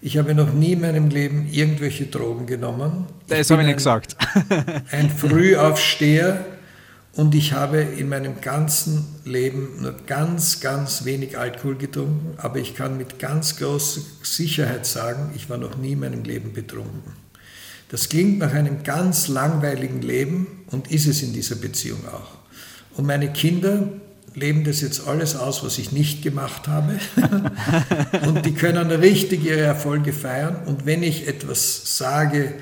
[0.00, 3.06] Ich habe noch nie in meinem Leben irgendwelche Drogen genommen.
[3.26, 4.16] Das habe ich nicht gesagt.
[4.90, 6.44] Ein Frühaufsteher
[7.14, 12.74] und ich habe in meinem ganzen Leben nur ganz, ganz wenig Alkohol getrunken, aber ich
[12.74, 17.19] kann mit ganz großer Sicherheit sagen, ich war noch nie in meinem Leben betrunken.
[17.90, 22.38] Das klingt nach einem ganz langweiligen Leben und ist es in dieser Beziehung auch.
[22.96, 23.88] Und meine Kinder
[24.34, 27.00] leben das jetzt alles aus, was ich nicht gemacht habe.
[28.26, 30.64] und die können richtig ihre Erfolge feiern.
[30.66, 32.54] Und wenn ich etwas sage,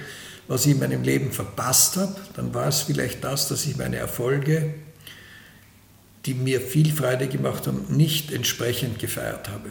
[0.46, 3.96] was ich in meinem Leben verpasst habe, dann war es vielleicht das, dass ich meine
[3.96, 4.74] Erfolge,
[6.24, 9.70] die mir viel Freude gemacht haben, nicht entsprechend gefeiert habe.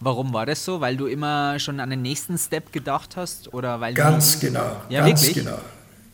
[0.00, 0.80] Warum war das so?
[0.80, 3.52] Weil du immer schon an den nächsten Step gedacht hast?
[3.54, 5.44] Oder weil ganz genau, ja, ganz wirklich?
[5.44, 5.58] genau.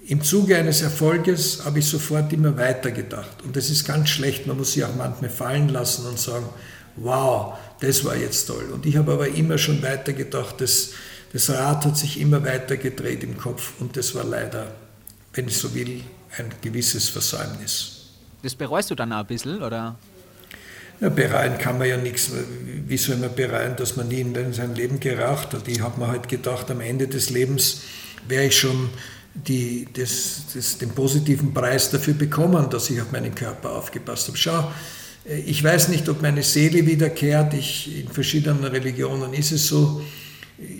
[0.04, 3.42] Im Zuge eines Erfolges habe ich sofort immer weitergedacht.
[3.44, 4.46] Und das ist ganz schlecht.
[4.46, 6.46] Man muss sich auch manchmal fallen lassen und sagen,
[6.96, 8.70] wow, das war jetzt toll.
[8.72, 10.60] Und ich habe aber immer schon weitergedacht.
[10.60, 10.90] Das,
[11.32, 13.74] das Rad hat sich immer weiter gedreht im Kopf.
[13.80, 14.72] Und das war leider,
[15.34, 16.02] wenn ich so will,
[16.36, 18.10] ein gewisses Versäumnis.
[18.42, 19.96] Das bereust du dann auch ein bisschen, oder?
[21.02, 22.30] Ja, bereuen kann man ja nichts.
[22.86, 25.66] Wie soll man bereuen, dass man nie in seinem Leben geraucht hat?
[25.66, 27.82] Ich habe mir halt gedacht, am Ende des Lebens
[28.28, 28.88] werde ich schon
[29.34, 34.38] die, das, das, den positiven Preis dafür bekommen, dass ich auf meinen Körper aufgepasst habe.
[34.38, 34.72] Schau,
[35.24, 37.52] ich weiß nicht, ob meine Seele wiederkehrt.
[37.54, 40.02] Ich, in verschiedenen Religionen ist es so.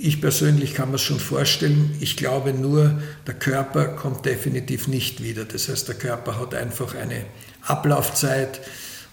[0.01, 1.97] Ich persönlich kann mir es schon vorstellen.
[1.99, 5.45] Ich glaube nur, der Körper kommt definitiv nicht wieder.
[5.47, 7.25] Das heißt, der Körper hat einfach eine
[7.63, 8.61] Ablaufzeit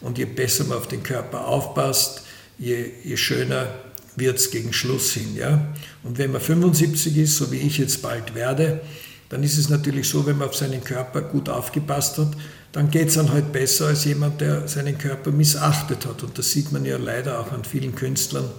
[0.02, 2.24] und je besser man auf den Körper aufpasst,
[2.58, 3.68] je, je schöner
[4.16, 5.36] wird es gegen Schluss hin.
[5.36, 5.74] Ja?
[6.04, 8.82] Und wenn man 75 ist, so wie ich jetzt bald werde,
[9.30, 12.32] dann ist es natürlich so, wenn man auf seinen Körper gut aufgepasst hat,
[12.72, 16.24] dann geht es dann halt besser als jemand, der seinen Körper missachtet hat.
[16.24, 18.50] Und das sieht man ja leider auch an vielen Künstlern.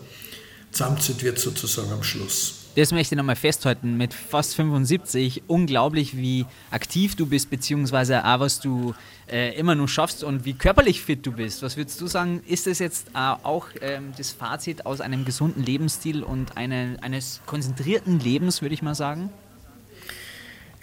[0.73, 6.47] Zamzit wird sozusagen am Schluss das möchte ich nochmal festhalten, mit fast 75, unglaublich, wie
[6.71, 8.95] aktiv du bist, beziehungsweise auch, was du
[9.31, 11.63] äh, immer nur schaffst und wie körperlich fit du bist.
[11.63, 16.23] Was würdest du sagen, ist das jetzt auch ähm, das Fazit aus einem gesunden Lebensstil
[16.23, 19.31] und eine, eines konzentrierten Lebens, würde ich mal sagen?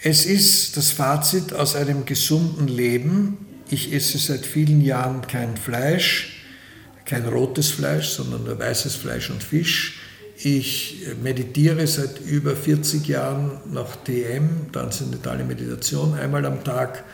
[0.00, 3.38] Es ist das Fazit aus einem gesunden Leben.
[3.68, 6.44] Ich esse seit vielen Jahren kein Fleisch,
[7.04, 10.00] kein rotes Fleisch, sondern nur weißes Fleisch und Fisch.
[10.40, 17.04] Ich meditiere seit über 40 Jahren nach TM, Transzendentale Meditation, einmal am Tag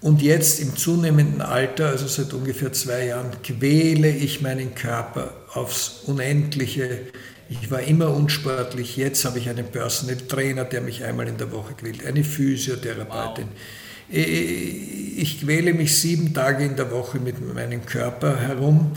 [0.00, 6.02] Und jetzt im zunehmenden Alter, also seit ungefähr zwei Jahren, quäle ich meinen Körper aufs
[6.06, 7.00] Unendliche.
[7.48, 8.96] Ich war immer unsportlich.
[8.96, 13.46] Jetzt habe ich einen Personal Trainer, der mich einmal in der Woche quält, eine Physiotherapeutin.
[13.46, 14.18] Wow.
[14.18, 18.92] Ich quäle mich sieben Tage in der Woche mit meinem Körper herum,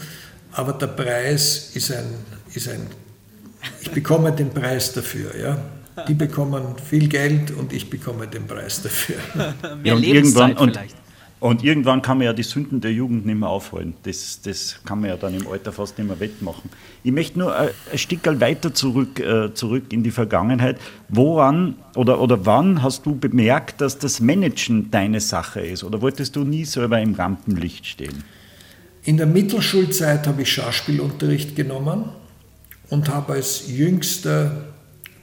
[0.52, 2.06] aber der Preis ist ein,
[2.54, 2.86] ist ein
[3.82, 5.32] ich bekomme den Preis dafür.
[5.38, 5.58] Ja.
[6.08, 9.18] Die bekommen viel Geld und ich bekomme den Preis dafür.
[9.84, 10.80] ja, und, irgendwann, und,
[11.40, 13.96] und, irgendwann kann man ja die Sünden der Jugend nicht mehr aufholen.
[14.04, 16.70] Das, das kann man ja dann im Alter fast nicht mehr wettmachen.
[17.04, 20.78] Ich möchte nur ein, ein Stück weiter zurück, äh, zurück in die Vergangenheit.
[21.10, 25.84] Woran oder, oder wann hast du bemerkt, dass das Managen deine Sache ist?
[25.84, 28.24] Oder wolltest du nie selber im Rampenlicht stehen?
[29.04, 32.06] In der Mittelschulzeit habe ich Schauspielunterricht genommen
[32.90, 34.66] und habe als Jüngster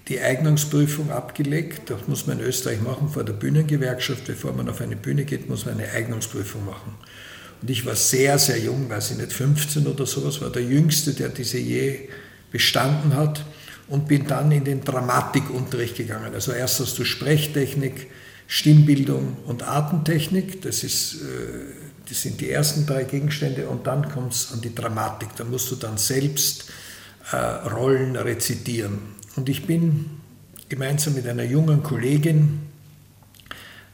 [0.08, 1.90] die Eignungsprüfung abgelegt.
[1.90, 4.24] Das muss man in Österreich machen vor der Bühnengewerkschaft.
[4.26, 6.94] Bevor man auf eine Bühne geht, muss man eine Eignungsprüfung machen.
[7.60, 11.14] Und ich war sehr, sehr jung, weiß ich nicht, 15 oder sowas, war der Jüngste,
[11.14, 12.08] der diese je
[12.52, 13.44] bestanden hat
[13.88, 16.34] und bin dann in den Dramatikunterricht gegangen.
[16.34, 18.08] Also erst hast du Sprechtechnik,
[18.46, 21.18] Stimmbildung und Atemtechnik, das, ist, äh,
[22.08, 25.30] das sind die ersten drei Gegenstände und dann kommt es an die Dramatik.
[25.36, 26.66] Da musst du dann selbst
[27.32, 28.98] Rollen rezitieren.
[29.34, 30.10] Und ich bin
[30.68, 32.60] gemeinsam mit einer jungen Kollegin,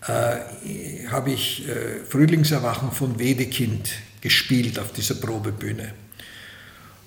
[0.07, 3.90] äh, habe ich äh, Frühlingserwachen von Wedekind
[4.21, 5.95] gespielt auf dieser Probebühne.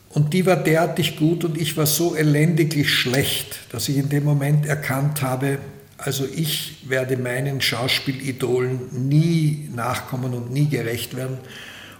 [0.09, 4.23] Und die war derartig gut und ich war so elendiglich schlecht, dass ich in dem
[4.23, 5.59] Moment erkannt habe,
[5.97, 11.37] also ich werde meinen Schauspielidolen nie nachkommen und nie gerecht werden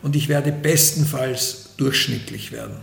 [0.01, 2.77] und ich werde bestenfalls durchschnittlich werden.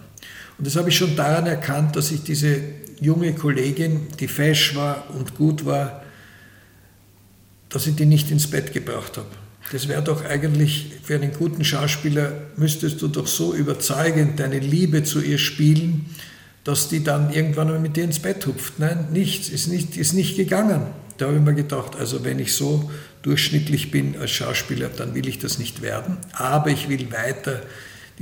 [0.59, 2.61] Und das habe ich schon daran erkannt, dass ich diese
[3.01, 6.03] junge Kollegin, die fesch war und gut war,
[7.69, 9.29] dass ich die nicht ins Bett gebracht habe.
[9.73, 15.03] Das wäre doch eigentlich für einen guten Schauspieler, müsstest du doch so überzeugend deine Liebe
[15.03, 16.07] zu ihr spielen,
[16.65, 18.79] dass die dann irgendwann mal mit dir ins Bett hupft.
[18.79, 20.83] Nein, nichts, ist nicht, ist nicht gegangen.
[21.17, 22.91] Da habe ich mir gedacht, also wenn ich so
[23.23, 27.62] durchschnittlich bin als Schauspieler, dann will ich das nicht werden, aber ich will weiter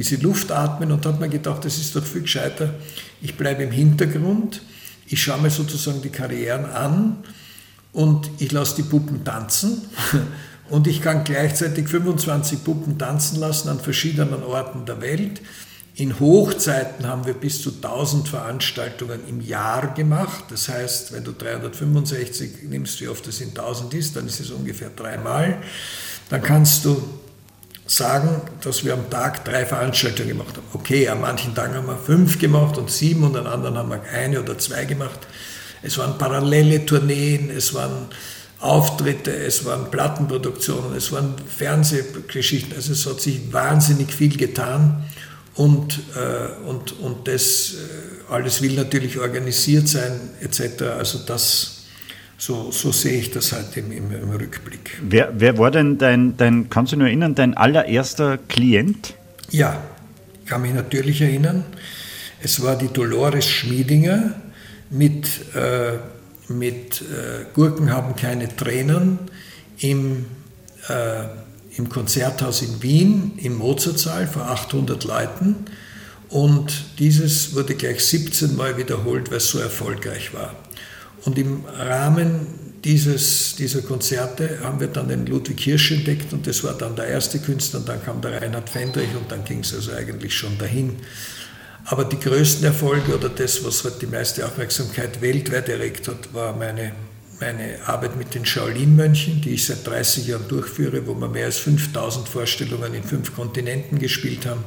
[0.00, 2.72] diese Luft atmen und hat mir gedacht, das ist doch viel gescheiter.
[3.20, 4.62] Ich bleibe im Hintergrund,
[5.06, 7.18] ich schaue mir sozusagen die Karrieren an
[7.92, 9.82] und ich lasse die Puppen tanzen
[10.70, 15.42] und ich kann gleichzeitig 25 Puppen tanzen lassen an verschiedenen Orten der Welt.
[15.96, 20.44] In Hochzeiten haben wir bis zu 1000 Veranstaltungen im Jahr gemacht.
[20.48, 24.50] Das heißt, wenn du 365 nimmst, wie oft es in 1000 ist, dann ist es
[24.50, 25.58] ungefähr dreimal.
[26.30, 27.02] Dann kannst du
[27.90, 30.66] sagen, dass wir am Tag drei Veranstaltungen gemacht haben.
[30.74, 34.00] Okay, an manchen Tagen haben wir fünf gemacht und sieben und an anderen haben wir
[34.12, 35.18] eine oder zwei gemacht.
[35.83, 38.07] Es waren parallele Tourneen, es waren
[38.61, 42.76] Auftritte, es waren Plattenproduktionen, es waren Fernsehgeschichten.
[42.76, 45.05] Also es hat sich wahnsinnig viel getan
[45.57, 50.83] und, äh, und, und das äh, alles will natürlich organisiert sein etc.
[50.96, 51.80] Also das
[52.40, 54.98] so, so sehe ich das halt im, im, im Rückblick.
[55.03, 59.12] Wer, wer, war denn dein, dein, kannst du nur erinnern, dein allererster Klient?
[59.50, 59.83] Ja,
[60.46, 61.64] kann mich natürlich erinnern.
[62.42, 64.40] Es war die Dolores Schmiedinger
[64.88, 65.98] mit, äh,
[66.48, 69.18] mit äh, Gurken haben keine Tränen
[69.79, 70.24] im,
[70.88, 71.24] äh,
[71.76, 75.57] im Konzerthaus in Wien, im Mozartsaal vor 800 Leuten.
[76.31, 80.55] Und dieses wurde gleich 17 Mal wiederholt, weil es so erfolgreich war.
[81.24, 82.46] Und im Rahmen
[82.85, 87.06] dieses, dieser Konzerte haben wir dann den Ludwig Hirsch entdeckt und das war dann der
[87.06, 90.56] erste Künstler und dann kam der Reinhard Fendrich und dann ging es also eigentlich schon
[90.59, 90.96] dahin.
[91.85, 96.56] Aber die größten Erfolge oder das, was halt die meiste Aufmerksamkeit weltweit erregt hat, war
[96.56, 96.92] meine,
[97.40, 101.59] meine Arbeit mit den Shaolin-Mönchen, die ich seit 30 Jahren durchführe, wo wir mehr als
[101.59, 104.64] 5000 Vorstellungen in fünf Kontinenten gespielt haben,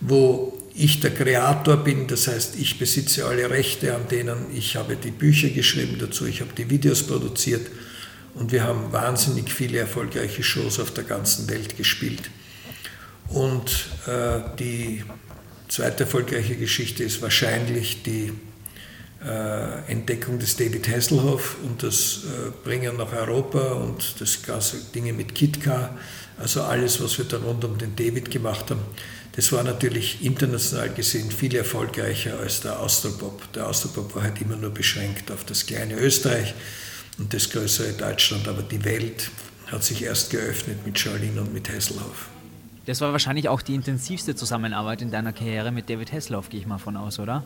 [0.00, 4.96] wo ich der Kreator bin, das heißt, ich besitze alle Rechte an denen, ich habe
[4.96, 7.66] die Bücher geschrieben dazu, ich habe die Videos produziert
[8.34, 12.30] und wir haben wahnsinnig viele erfolgreiche Shows auf der ganzen Welt gespielt.
[13.28, 15.04] Und äh, die
[15.68, 18.32] zweite erfolgreiche Geschichte ist wahrscheinlich die
[19.24, 25.12] äh, Entdeckung des David Hasselhoff und das äh, Bringen nach Europa und das ganze Dinge
[25.12, 25.96] mit Kitka,
[26.38, 28.80] also alles, was wir da rund um den David gemacht haben.
[29.34, 33.50] Das war natürlich international gesehen viel erfolgreicher als der Austropop.
[33.54, 36.54] Der Austropop war halt immer nur beschränkt auf das kleine Österreich
[37.18, 39.30] und das größere Deutschland, aber die Welt
[39.68, 42.28] hat sich erst geöffnet mit Charlene und mit Hasselhoff.
[42.84, 46.66] Das war wahrscheinlich auch die intensivste Zusammenarbeit in deiner Karriere mit David Hasselhoff, gehe ich
[46.66, 47.42] mal von aus, oder?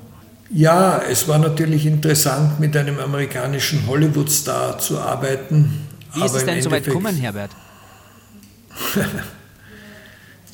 [0.51, 5.87] Ja, es war natürlich interessant, mit einem amerikanischen Hollywood-Star zu arbeiten.
[6.15, 7.51] Wie ist es denn so weit gekommen, Herbert?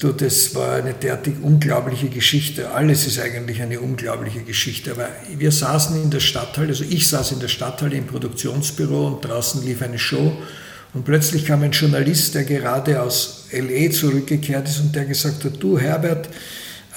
[0.03, 2.71] du, das war eine derartig unglaubliche Geschichte.
[2.71, 4.93] Alles ist eigentlich eine unglaubliche Geschichte.
[4.93, 9.25] Aber wir saßen in der Stadthalle, also ich saß in der Stadthalle im Produktionsbüro und
[9.25, 10.37] draußen lief eine Show.
[10.95, 15.55] Und plötzlich kam ein Journalist, der gerade aus LE zurückgekehrt ist und der gesagt hat,
[15.59, 16.29] du Herbert,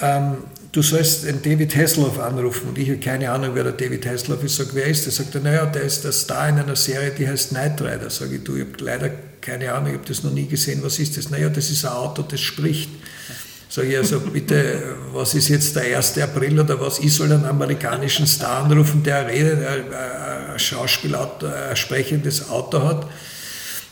[0.02, 0.38] ähm,
[0.72, 2.68] du sollst den David Hasselhoff anrufen.
[2.68, 4.52] Und ich habe keine Ahnung, wer der David Hasselhoff ist.
[4.52, 5.12] Ich sage, wer ist der?
[5.12, 8.10] Sagt er, naja, der ist der Star in einer Serie, die heißt Knight Rider.
[8.10, 9.10] Sage ich, du, ich habe leider
[9.46, 10.80] keine Ahnung, ich habe das noch nie gesehen.
[10.82, 11.30] Was ist das?
[11.30, 12.90] Naja, das ist ein Auto, das spricht.
[13.68, 16.18] Sage ich, also bitte, was ist jetzt der 1.
[16.18, 16.98] April oder was?
[16.98, 23.06] Ich soll einen amerikanischen Star anrufen, der redet, ein Schauspielauto, ein sprechendes Auto hat.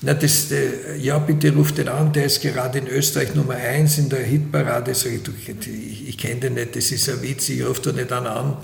[0.02, 3.98] Na, das, äh, ja, bitte ruft den an, der ist gerade in Österreich Nummer 1
[3.98, 4.94] in der Hitparade.
[4.94, 7.96] Sag ich, du, ich, ich kenne den nicht, das ist ein Witz, ich rufe den
[7.96, 8.56] nicht an, an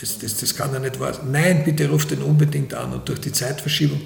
[0.00, 1.30] das, das, das kann er nicht wahr sein.
[1.30, 2.92] Nein, bitte ruft den unbedingt an.
[2.92, 4.00] Und durch die Zeitverschiebung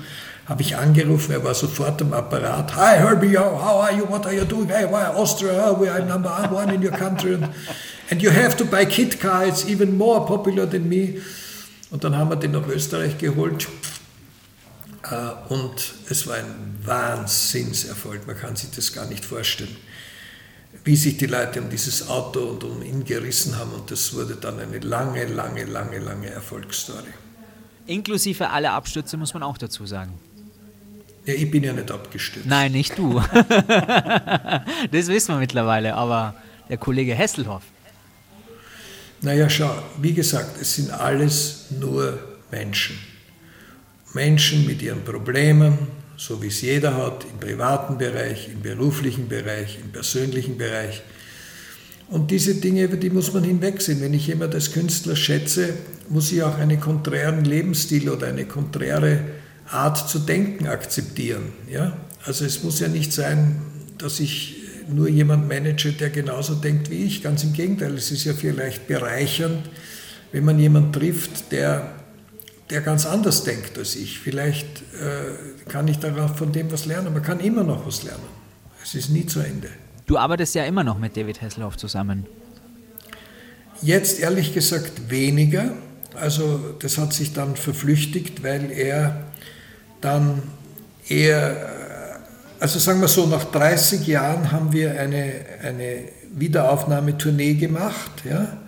[0.46, 2.74] habe ich angerufen, er war sofort am Apparat.
[2.76, 4.68] Hi Herbie, how are you, what are you doing?
[4.68, 7.34] Hey, why Austria, we are number one in your country.
[7.34, 7.48] And,
[8.10, 11.22] and you have to buy Kit Car, it's even more popular than me.
[11.90, 13.68] Und dann haben wir den nach Österreich geholt.
[15.10, 19.74] Äh, und es war ein Wahnsinnserfolg, man kann sich das gar nicht vorstellen,
[20.84, 23.72] wie sich die Leute um dieses Auto und um ihn gerissen haben.
[23.72, 27.14] Und das wurde dann eine lange, lange, lange, lange Erfolgsstory.
[27.86, 30.18] Inklusive aller Abstürze, muss man auch dazu sagen.
[31.26, 32.46] Ja, ich bin ja nicht abgestürzt.
[32.46, 33.18] Nein, nicht du.
[34.92, 36.34] das wissen wir mittlerweile, aber
[36.68, 37.62] der Kollege Hesselhoff.
[39.22, 42.18] Naja, schau, wie gesagt, es sind alles nur
[42.50, 42.98] Menschen.
[44.12, 45.78] Menschen mit ihren Problemen,
[46.16, 51.02] so wie es jeder hat, im privaten Bereich, im beruflichen Bereich, im persönlichen Bereich.
[52.08, 54.02] Und diese Dinge, über die muss man hinwegsehen.
[54.02, 55.74] Wenn ich jemand als Künstler schätze,
[56.10, 59.20] muss ich auch einen konträren Lebensstil oder eine konträre
[59.70, 61.52] Art zu denken akzeptieren.
[61.70, 61.96] Ja?
[62.24, 63.60] Also es muss ja nicht sein,
[63.98, 64.56] dass ich
[64.88, 67.22] nur jemand manage, der genauso denkt wie ich.
[67.22, 69.68] Ganz im Gegenteil, es ist ja vielleicht bereichernd,
[70.32, 71.94] wenn man jemanden trifft, der
[72.70, 74.18] der ganz anders denkt als ich.
[74.18, 77.12] Vielleicht äh, kann ich darauf von dem was lernen.
[77.12, 78.24] Man kann immer noch was lernen.
[78.82, 79.68] Es ist nie zu Ende.
[80.06, 82.26] Du arbeitest ja immer noch mit David Hasselhoff zusammen.
[83.82, 85.74] Jetzt ehrlich gesagt weniger.
[86.14, 89.24] Also das hat sich dann verflüchtigt, weil er
[90.04, 90.42] dann
[91.08, 92.20] eher,
[92.60, 98.22] also sagen wir so, nach 30 Jahren haben wir eine, eine Wiederaufnahmetournee gemacht.
[98.28, 98.58] Ja?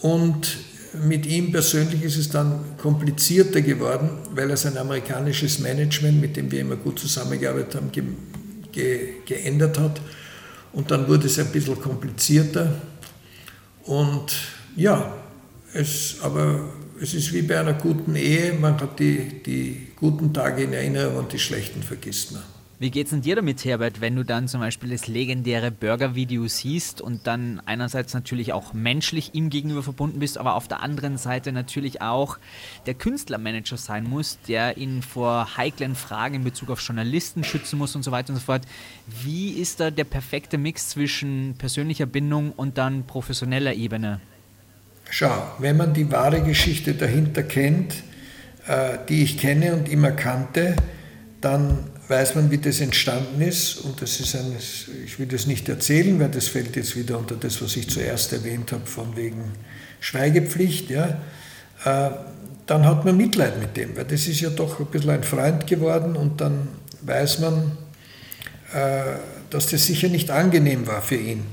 [0.00, 0.56] Und
[1.02, 6.50] mit ihm persönlich ist es dann komplizierter geworden, weil er sein amerikanisches Management, mit dem
[6.50, 8.04] wir immer gut zusammengearbeitet haben, ge
[8.72, 10.00] ge geändert hat.
[10.72, 12.74] Und dann wurde es ein bisschen komplizierter.
[13.84, 14.34] Und
[14.76, 15.12] ja,
[15.72, 16.64] es, aber
[17.00, 21.16] es ist wie bei einer guten Ehe, man hat die, die guten Tage in Erinnerung
[21.16, 22.42] und die schlechten vergisst man.
[22.80, 27.00] Wie geht's denn dir damit, Herbert, wenn du dann zum Beispiel das legendäre Burger-Video siehst
[27.00, 31.52] und dann einerseits natürlich auch menschlich ihm gegenüber verbunden bist, aber auf der anderen Seite
[31.52, 32.36] natürlich auch
[32.86, 37.94] der Künstlermanager sein muss, der ihn vor heiklen Fragen in Bezug auf Journalisten schützen muss
[37.94, 38.62] und so weiter und so fort.
[39.22, 44.20] Wie ist da der perfekte Mix zwischen persönlicher Bindung und dann professioneller Ebene?
[45.16, 47.94] Schau, wenn man die wahre Geschichte dahinter kennt,
[48.66, 50.74] äh, die ich kenne und immer kannte,
[51.40, 53.76] dann weiß man, wie das entstanden ist.
[53.76, 54.56] Und das ist ein,
[55.04, 58.32] ich will das nicht erzählen, weil das fällt jetzt wieder unter das, was ich zuerst
[58.32, 59.52] erwähnt habe, von wegen
[60.00, 60.90] Schweigepflicht.
[60.90, 61.20] Ja.
[61.84, 62.10] Äh,
[62.66, 65.68] dann hat man Mitleid mit dem, weil das ist ja doch ein bisschen ein Freund
[65.68, 66.66] geworden und dann
[67.02, 67.78] weiß man,
[68.72, 69.14] äh,
[69.48, 71.44] dass das sicher nicht angenehm war für ihn.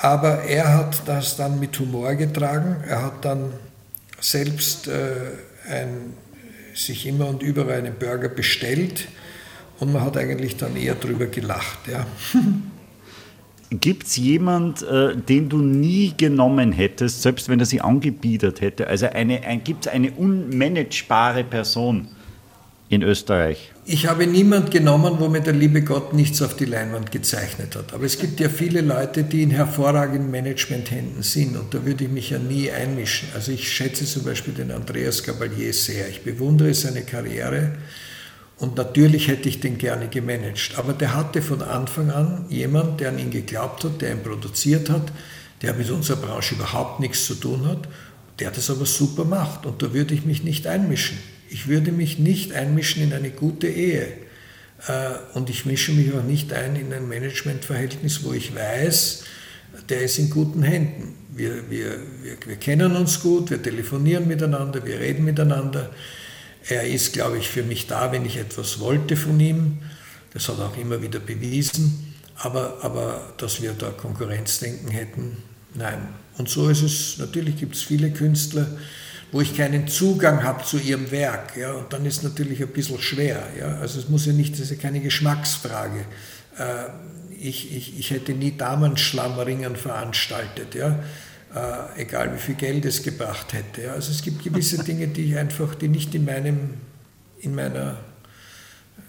[0.00, 2.76] Aber er hat das dann mit Humor getragen.
[2.86, 3.52] Er hat dann
[4.20, 5.10] selbst äh,
[5.68, 6.14] ein,
[6.74, 9.08] sich immer und überall einen Burger bestellt
[9.80, 11.78] und man hat eigentlich dann eher drüber gelacht.
[11.90, 12.06] Ja.
[13.70, 18.86] Gibt es jemand, äh, den du nie genommen hättest, selbst wenn er sie angebietet hätte?
[18.86, 22.08] Also eine, ein, gibt es eine unmanagebare Person
[22.88, 23.72] in Österreich?
[23.90, 27.94] Ich habe niemand genommen, wo mir der liebe Gott nichts auf die Leinwand gezeichnet hat.
[27.94, 32.10] Aber es gibt ja viele Leute, die in hervorragenden Managementhänden sind und da würde ich
[32.10, 33.30] mich ja nie einmischen.
[33.34, 36.06] Also ich schätze zum Beispiel den Andreas Gabalier sehr.
[36.10, 37.78] Ich bewundere seine Karriere.
[38.58, 40.72] Und natürlich hätte ich den gerne gemanagt.
[40.76, 44.90] Aber der hatte von Anfang an jemand, der an ihn geglaubt hat, der ihn produziert
[44.90, 45.10] hat,
[45.62, 47.88] der mit unserer Branche überhaupt nichts zu tun hat,
[48.38, 49.64] der das aber super macht.
[49.64, 51.16] Und da würde ich mich nicht einmischen.
[51.50, 54.08] Ich würde mich nicht einmischen in eine gute Ehe.
[54.86, 59.24] Äh, und ich mische mich auch nicht ein in ein Managementverhältnis, wo ich weiß,
[59.88, 61.14] der ist in guten Händen.
[61.34, 65.90] Wir, wir, wir, wir kennen uns gut, wir telefonieren miteinander, wir reden miteinander.
[66.68, 69.78] Er ist, glaube ich, für mich da, wenn ich etwas wollte von ihm.
[70.34, 72.14] Das hat er auch immer wieder bewiesen.
[72.36, 75.38] Aber, aber dass wir da Konkurrenzdenken hätten,
[75.74, 75.98] nein.
[76.36, 78.68] Und so ist es, natürlich gibt es viele Künstler,
[79.30, 81.56] wo ich keinen Zugang habe zu ihrem Werk.
[81.56, 83.42] Ja, und dann ist es natürlich ein bisschen schwer.
[83.58, 83.78] Ja.
[83.78, 86.00] Also es muss ja nicht, das ist ja keine Geschmacksfrage.
[86.58, 86.84] Äh,
[87.38, 90.98] ich, ich, ich hätte nie Damenschlammringen veranstaltet, ja.
[91.54, 93.82] Äh, egal wie viel Geld es gebracht hätte.
[93.82, 93.92] Ja.
[93.92, 96.74] Also es gibt gewisse Dinge, die ich einfach, die nicht in meinem,
[97.40, 97.98] in meiner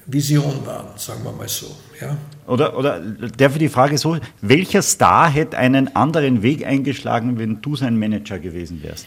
[0.05, 1.75] Vision waren, sagen wir mal so.
[2.01, 2.17] Ja.
[2.47, 2.99] Oder, oder
[3.37, 7.97] darf ich die Frage so, welcher Star hätte einen anderen Weg eingeschlagen, wenn du sein
[7.97, 9.05] Manager gewesen wärst?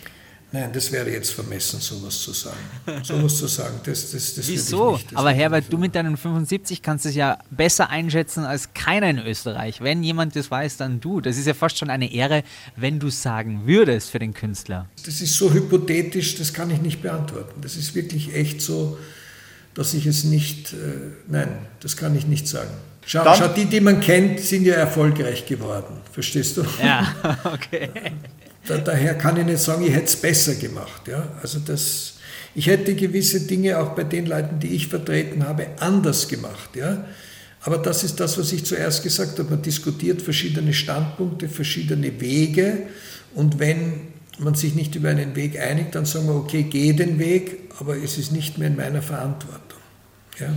[0.54, 2.58] Nein, das wäre jetzt vermessen, sowas zu sagen.
[3.02, 4.92] Sowas zu sagen, das, das, das Wieso?
[4.92, 9.08] Nicht, das Aber Herbert, du mit deinen 75 kannst es ja besser einschätzen als keiner
[9.08, 9.80] in Österreich.
[9.80, 11.22] Wenn jemand das weiß, dann du.
[11.22, 12.42] Das ist ja fast schon eine Ehre,
[12.76, 14.86] wenn du sagen würdest für den Künstler.
[15.06, 17.62] Das ist so hypothetisch, das kann ich nicht beantworten.
[17.62, 18.98] Das ist wirklich echt so,
[19.72, 20.76] dass ich es nicht, äh,
[21.28, 21.48] nein,
[21.80, 22.72] das kann ich nicht sagen.
[23.06, 25.96] Schau, schau, die, die man kennt, sind ja erfolgreich geworden.
[26.12, 26.64] Verstehst du?
[26.82, 27.88] Ja, okay.
[28.66, 31.08] Da, daher kann ich nicht sagen, ich hätte es besser gemacht.
[31.08, 31.28] Ja?
[31.42, 32.14] Also das,
[32.54, 36.76] ich hätte gewisse Dinge auch bei den Leuten, die ich vertreten habe, anders gemacht.
[36.76, 37.04] Ja?
[37.62, 39.50] Aber das ist das, was ich zuerst gesagt habe.
[39.50, 42.86] Man diskutiert verschiedene Standpunkte, verschiedene Wege.
[43.34, 44.08] Und wenn
[44.38, 47.96] man sich nicht über einen Weg einigt, dann sagen wir, okay, geh den Weg, aber
[47.96, 49.78] es ist nicht mehr in meiner Verantwortung.
[50.38, 50.54] Ja?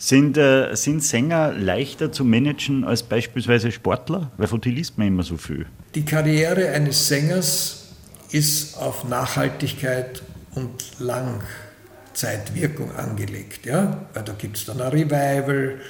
[0.00, 4.30] Sind, äh, sind Sänger leichter zu managen als beispielsweise Sportler?
[4.36, 5.66] Weil von die liest man immer so viel.
[5.96, 7.88] Die Karriere eines Sängers
[8.30, 10.22] ist auf Nachhaltigkeit
[10.54, 10.70] und
[11.00, 13.66] Langzeitwirkung angelegt.
[13.66, 14.06] Ja?
[14.14, 15.80] Weil da gibt es dann ein Revival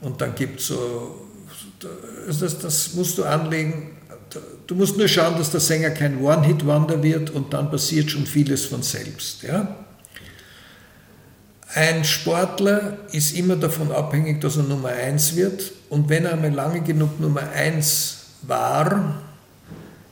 [0.00, 1.26] und dann gibt es so,
[2.26, 3.96] das, das musst du anlegen.
[4.68, 8.66] Du musst nur schauen, dass der Sänger kein One-Hit-Wonder wird und dann passiert schon vieles
[8.66, 9.42] von selbst.
[9.42, 9.85] Ja?
[11.76, 15.72] Ein Sportler ist immer davon abhängig, dass er Nummer 1 wird.
[15.90, 19.22] Und wenn er einmal lange genug Nummer 1 war,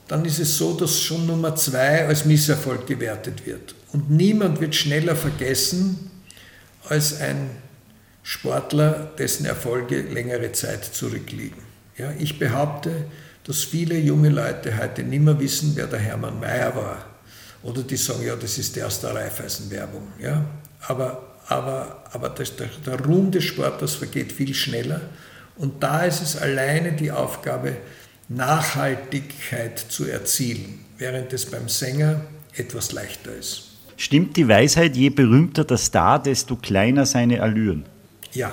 [0.07, 3.75] dann ist es so, dass schon Nummer 2 als Misserfolg gewertet wird.
[3.95, 6.11] Und niemand wird schneller vergessen
[6.91, 7.49] als ein
[8.23, 11.62] Sportler, dessen Erfolge längere Zeit zurückliegen.
[11.97, 13.07] Ja, ich behaupte,
[13.45, 17.07] dass viele junge Leute heute nicht mehr wissen, wer der Hermann Mayer war.
[17.62, 20.09] Oder die sagen, ja, das ist der aus der Raiffeisenwerbung.
[20.21, 20.45] Ja?
[20.89, 25.01] Aber aber, aber das, der, der Ruhm des Sportlers vergeht viel schneller.
[25.57, 27.77] Und da ist es alleine die Aufgabe,
[28.29, 32.23] Nachhaltigkeit zu erzielen, während es beim Sänger
[32.57, 33.71] etwas leichter ist.
[33.97, 37.85] Stimmt die Weisheit, je berühmter der Star, desto kleiner seine Allüren?
[38.33, 38.51] Ja,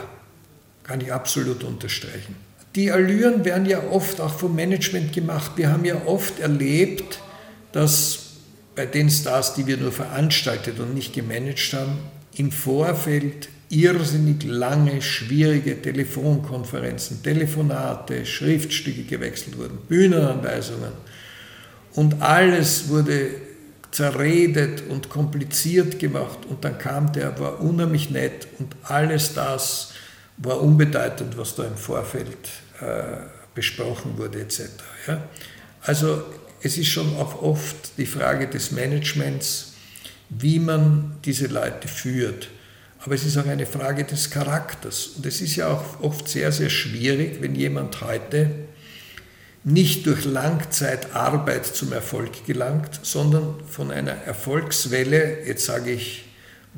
[0.83, 2.35] kann ich absolut unterstreichen.
[2.75, 5.53] Die Allüren werden ja oft auch vom Management gemacht.
[5.55, 7.19] Wir haben ja oft erlebt,
[7.71, 8.19] dass
[8.75, 11.99] bei den Stars, die wir nur veranstaltet und nicht gemanagt haben,
[12.35, 20.91] im Vorfeld irrsinnig lange, schwierige Telefonkonferenzen, Telefonate, Schriftstücke gewechselt wurden, Bühnenanweisungen.
[21.93, 23.31] Und alles wurde
[23.91, 26.39] zerredet und kompliziert gemacht.
[26.49, 29.93] Und dann kam der, war unheimlich nett und alles das
[30.37, 32.37] war unbedeutend, was da im Vorfeld
[32.79, 33.17] äh,
[33.53, 34.61] besprochen wurde etc.
[35.07, 35.21] Ja?
[35.81, 36.23] Also
[36.63, 39.70] es ist schon auch oft die Frage des Managements,
[40.31, 42.47] wie man diese Leute führt.
[42.99, 45.07] Aber es ist auch eine Frage des Charakters.
[45.17, 48.51] Und es ist ja auch oft sehr, sehr schwierig, wenn jemand heute
[49.63, 56.25] nicht durch Langzeitarbeit zum Erfolg gelangt, sondern von einer Erfolgswelle, jetzt sage ich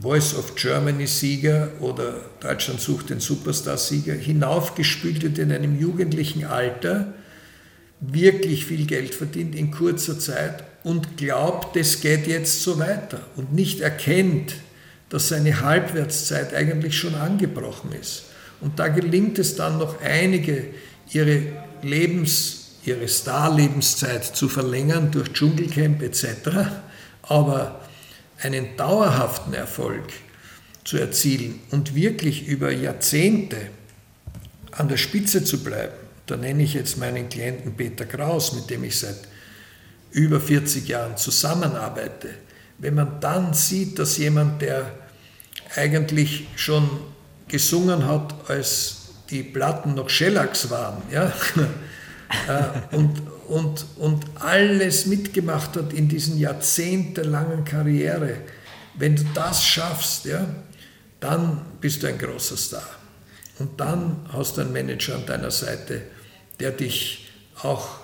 [0.02, 6.46] Voice of Germany Sieger oder Deutschland sucht den Superstar Sieger, hinaufgespült wird in einem jugendlichen
[6.46, 7.14] Alter,
[8.02, 13.54] wirklich viel Geld verdient in kurzer Zeit und glaubt, es geht jetzt so weiter und
[13.54, 14.56] nicht erkennt,
[15.10, 18.24] dass seine Halbwertszeit eigentlich schon angebrochen ist.
[18.62, 20.66] Und da gelingt es dann noch einige,
[21.12, 21.44] ihre
[21.82, 26.28] Lebens, ihre Star-Lebenszeit zu verlängern durch Dschungelcamp etc.,
[27.22, 27.82] aber
[28.42, 30.12] einen dauerhaften Erfolg
[30.84, 33.58] zu erzielen und wirklich über Jahrzehnte
[34.72, 35.94] an der Spitze zu bleiben,
[36.26, 39.20] da nenne ich jetzt meinen Klienten Peter Kraus, mit dem ich seit
[40.14, 42.30] über 40 Jahren zusammenarbeite,
[42.78, 44.92] wenn man dann sieht, dass jemand, der
[45.76, 46.88] eigentlich schon
[47.48, 51.26] gesungen hat, als die Platten noch Shellacks waren, ja,
[52.48, 58.38] äh, und, und, und alles mitgemacht hat in diesen jahrzehntelangen Karriere,
[58.96, 60.46] wenn du das schaffst, ja,
[61.20, 62.84] dann bist du ein großer Star.
[63.60, 66.02] Und dann hast du einen Manager an deiner Seite,
[66.60, 68.03] der dich auch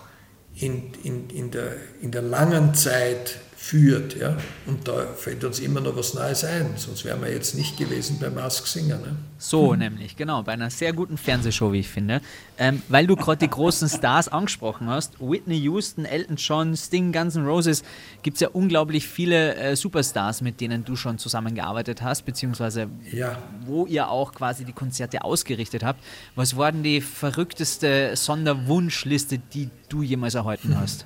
[0.60, 4.16] in, in, in, der, in der langen Zeit führt.
[4.16, 4.38] Ja?
[4.66, 8.18] Und da fällt uns immer noch was Neues ein, sonst wären wir jetzt nicht gewesen
[8.18, 8.98] bei Mask Singer.
[8.98, 9.18] Ne?
[9.38, 12.22] So nämlich, genau, bei einer sehr guten Fernsehshow, wie ich finde.
[12.58, 17.36] Ähm, weil du gerade die großen Stars angesprochen hast, Whitney Houston, Elton John, Sting, Guns
[17.36, 17.84] N' Roses,
[18.24, 23.38] gibt es ja unglaublich viele äh, Superstars, mit denen du schon zusammengearbeitet hast, beziehungsweise ja.
[23.66, 26.02] wo ihr auch quasi die Konzerte ausgerichtet habt.
[26.36, 31.06] Was war denn die verrückteste Sonderwunschliste, die du jemals erhalten hast?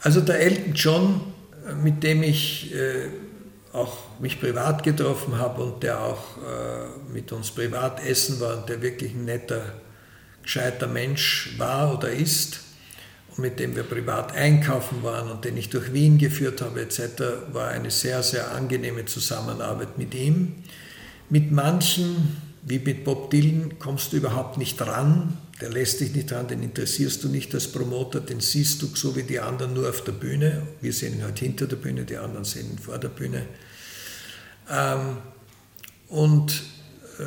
[0.00, 1.20] Also der Elton John,
[1.82, 3.08] mit dem ich äh,
[3.72, 8.68] auch mich privat getroffen habe und der auch äh, mit uns privat essen war und
[8.68, 9.62] der wirklich ein netter,
[10.42, 12.60] gescheiter Mensch war oder ist
[13.30, 17.52] und mit dem wir privat einkaufen waren und den ich durch Wien geführt habe etc.,
[17.52, 20.62] war eine sehr, sehr angenehme Zusammenarbeit mit ihm.
[21.28, 26.30] Mit manchen, wie mit Bob Dylan, kommst du überhaupt nicht ran, der lässt dich nicht
[26.30, 29.88] dran, den interessierst du nicht als Promoter, den siehst du so wie die anderen nur
[29.88, 30.66] auf der Bühne.
[30.80, 33.46] Wir sehen ihn halt hinter der Bühne, die anderen sehen ihn vor der Bühne.
[34.70, 35.18] Ähm,
[36.08, 36.62] und
[37.18, 37.22] äh,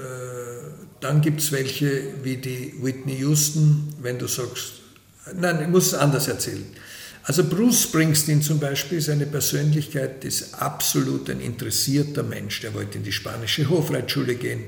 [0.99, 4.73] dann gibt es welche wie die Whitney Houston, wenn du sagst,
[5.33, 6.65] nein, ich muss es anders erzählen.
[7.23, 12.61] Also Bruce Springsteen zum Beispiel ist eine Persönlichkeit, die ist absolut ein interessierter Mensch.
[12.61, 14.65] Der wollte in die spanische Hofreitschule gehen.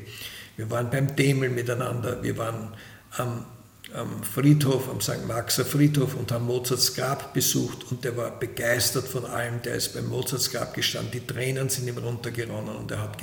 [0.58, 2.22] Wir waren beim Demel miteinander.
[2.22, 2.74] Wir waren
[3.18, 3.46] am,
[3.94, 5.26] am Friedhof, am St.
[5.28, 9.62] Marxer Friedhof und haben Mozarts Grab besucht und der war begeistert von allem.
[9.62, 13.18] Der ist beim Mozarts Grab gestanden, die Tränen sind ihm runtergeronnen und er hat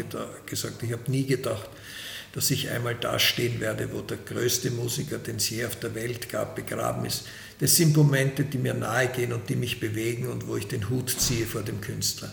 [0.47, 1.69] gesagt, ich habe nie gedacht,
[2.33, 5.95] dass ich einmal da stehen werde, wo der größte Musiker, den es je auf der
[5.95, 7.25] Welt gab, begraben ist.
[7.59, 10.91] Das sind Momente, die mir nahe gehen und die mich bewegen und wo ich den
[10.91, 12.31] Hut ziehe vor dem Künstler.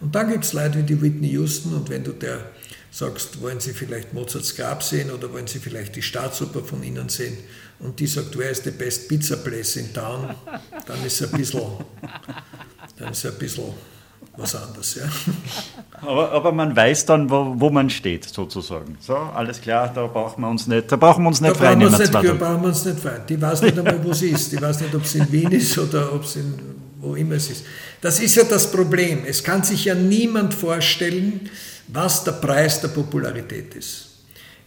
[0.00, 2.50] Und dann gibt es Leute wie die Whitney Houston und wenn du der
[2.90, 7.08] sagst, wollen Sie vielleicht Mozarts Grab sehen oder wollen Sie vielleicht die Staatsoper von Ihnen
[7.08, 7.36] sehen?
[7.80, 10.34] Und die sagt, where is the best pizza place in town?
[10.86, 11.62] Dann ist es ein bisschen,
[12.98, 13.72] dann ist ein bisschen
[14.36, 14.94] was anderes.
[14.96, 15.02] Ja.
[16.00, 18.96] Aber, aber man weiß dann, wo, wo man steht, sozusagen.
[19.00, 21.78] So, alles klar, da brauchen wir uns nicht, da brauchen wir uns nicht da brauchen,
[21.78, 23.22] nicht, da brauchen wir uns nicht freuen.
[23.28, 24.52] Die weiß nicht einmal, wo sie ist.
[24.52, 26.54] Die weiß nicht, ob sie in Wien ist oder ob sie in,
[27.00, 27.64] wo immer es ist.
[28.00, 29.24] Das ist ja das Problem.
[29.26, 31.48] Es kann sich ja niemand vorstellen,
[31.88, 34.08] was der Preis der Popularität ist.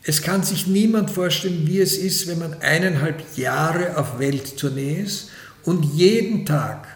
[0.03, 5.29] Es kann sich niemand vorstellen, wie es ist, wenn man eineinhalb Jahre auf Welttournee ist
[5.63, 6.87] und jeden Tag,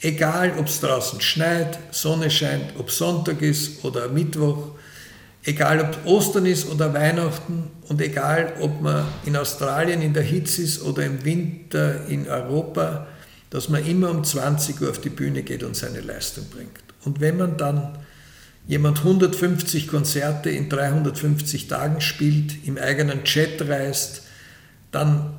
[0.00, 4.70] egal ob es draußen schneit, Sonne scheint, ob Sonntag ist oder Mittwoch,
[5.44, 10.62] egal ob Ostern ist oder Weihnachten und egal ob man in Australien in der Hitze
[10.62, 13.06] ist oder im Winter in Europa,
[13.50, 16.82] dass man immer um 20 Uhr auf die Bühne geht und seine Leistung bringt.
[17.04, 17.98] Und wenn man dann
[18.68, 24.22] jemand 150 Konzerte in 350 Tagen spielt, im eigenen Chat reist,
[24.90, 25.34] dann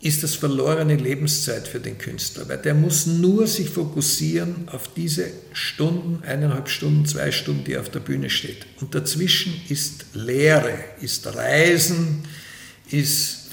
[0.00, 5.30] ist das verlorene Lebenszeit für den Künstler, weil der muss nur sich fokussieren auf diese
[5.54, 8.66] Stunden, eineinhalb Stunden, zwei Stunden, die er auf der Bühne steht.
[8.82, 12.24] Und dazwischen ist Lehre, ist Reisen,
[12.90, 13.46] ist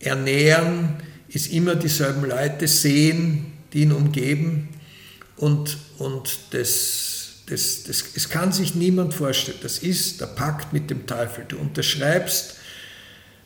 [0.00, 0.96] Ernähren,
[1.28, 4.70] ist immer dieselben Leute sehen, die ihn umgeben
[5.36, 7.07] und, und das
[7.48, 9.58] das, das, das kann sich niemand vorstellen.
[9.62, 11.44] Das ist der Pakt mit dem Teufel.
[11.48, 12.56] Du unterschreibst,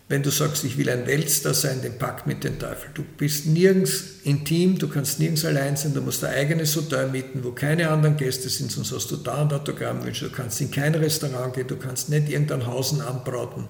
[0.09, 2.91] wenn du sagst, ich will ein Weltstar sein, den Pakt mit dem Teufel.
[2.93, 7.43] Du bist nirgends intim, du kannst nirgends allein sein, du musst ein eigenes Hotel mieten,
[7.45, 10.27] wo keine anderen Gäste sind, sonst hast du da ein Autogrammwünsche.
[10.29, 13.69] Du kannst in kein Restaurant gehen, du kannst nicht irgendein Hausen anbraten.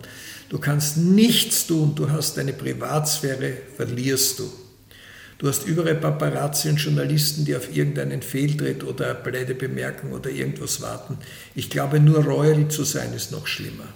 [0.49, 4.53] Du kannst nichts tun, du hast deine Privatsphäre, verlierst du.
[5.43, 10.31] Du hast überall Paparazzi und Journalisten, die auf irgendeinen Fehltritt oder eine blöde Bemerkung oder
[10.31, 11.19] irgendwas warten.
[11.57, 13.89] Ich glaube, nur Royal zu sein ist noch schlimmer.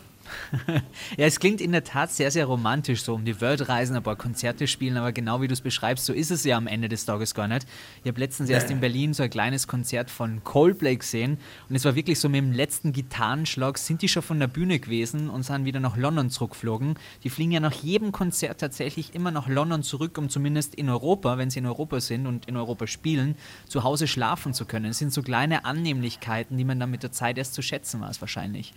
[1.17, 4.03] ja, es klingt in der Tat sehr, sehr romantisch, so um die Welt reisen, ein
[4.03, 6.89] paar Konzerte spielen, aber genau wie du es beschreibst, so ist es ja am Ende
[6.89, 7.67] des Tages gar nicht.
[8.03, 11.39] Ich habe letztens erst in Berlin so ein kleines Konzert von Coldplay gesehen
[11.69, 14.79] und es war wirklich so mit dem letzten Gitarrenschlag sind die schon von der Bühne
[14.79, 16.95] gewesen und sind wieder nach London zurückgeflogen.
[17.25, 21.39] Die fliegen ja nach jedem Konzert tatsächlich immer nach London zurück, um zumindest in Europa,
[21.39, 23.37] wenn sie in Europa sind und in Europa spielen,
[23.69, 24.87] zu Hause schlafen zu können.
[24.87, 28.21] Es sind so kleine Annehmlichkeiten, die man dann mit der Zeit erst zu schätzen weiß
[28.21, 28.73] wahrscheinlich.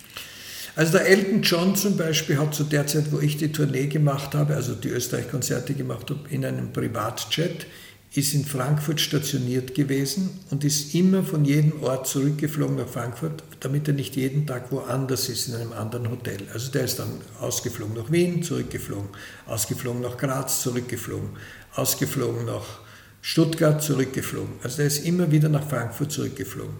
[0.79, 4.33] Also der Elton John zum Beispiel hat zu der Zeit, wo ich die Tournee gemacht
[4.33, 7.67] habe, also die Österreich-Konzerte gemacht habe, in einem Privatjet,
[8.13, 13.89] ist in Frankfurt stationiert gewesen und ist immer von jedem Ort zurückgeflogen nach Frankfurt, damit
[13.89, 16.47] er nicht jeden Tag woanders ist, in einem anderen Hotel.
[16.53, 17.11] Also der ist dann
[17.41, 19.09] ausgeflogen nach Wien, zurückgeflogen,
[19.47, 21.31] ausgeflogen nach Graz, zurückgeflogen,
[21.75, 22.79] ausgeflogen nach
[23.21, 24.53] Stuttgart, zurückgeflogen.
[24.63, 26.75] Also der ist immer wieder nach Frankfurt zurückgeflogen.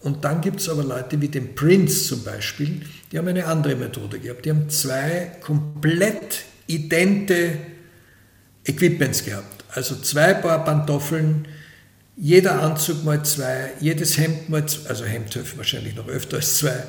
[0.00, 3.74] Und dann gibt es aber Leute wie den Prince zum Beispiel, die haben eine andere
[3.74, 4.44] Methode gehabt.
[4.44, 7.58] Die haben zwei komplett idente
[8.64, 9.64] Equipments gehabt.
[9.70, 11.48] Also zwei Paar Pantoffeln,
[12.16, 16.84] jeder Anzug mal zwei, jedes Hemd mal zwei, also Hemd wahrscheinlich noch öfter als zwei,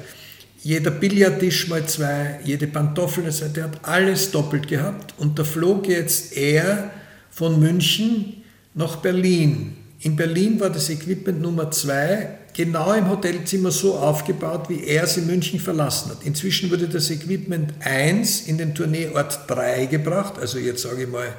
[0.61, 5.87] jeder Billardtisch mal zwei, jede Pantoffel, also der hat alles doppelt gehabt und da flog
[5.87, 6.91] jetzt er
[7.29, 8.43] von München
[8.73, 9.77] nach Berlin.
[10.01, 15.15] In Berlin war das Equipment Nummer zwei genau im Hotelzimmer so aufgebaut, wie er es
[15.15, 16.25] in München verlassen hat.
[16.25, 21.33] Inzwischen wurde das Equipment 1 in den Tourneeort 3 gebracht, also jetzt sage ich mal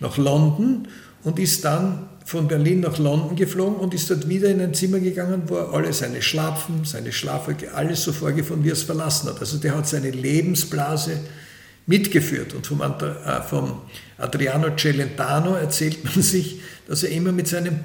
[0.00, 0.88] nach London
[1.22, 5.00] und ist dann von Berlin nach London geflogen und ist dort wieder in ein Zimmer
[5.00, 9.28] gegangen, wo er alle seine Schlapfen, seine Schlafröcke, alles so vorgefunden, wie er es verlassen
[9.28, 9.40] hat.
[9.40, 11.20] Also der hat seine Lebensblase
[11.86, 12.54] mitgeführt.
[12.54, 12.86] Und vom, äh,
[14.16, 17.82] Adriano Celentano erzählt man sich, dass er immer mit seinen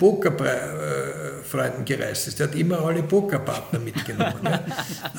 [1.50, 2.40] Pokerfreunden gereist ist.
[2.40, 4.40] Er hat immer alle Pokerpartner mitgenommen.
[4.44, 4.64] ja.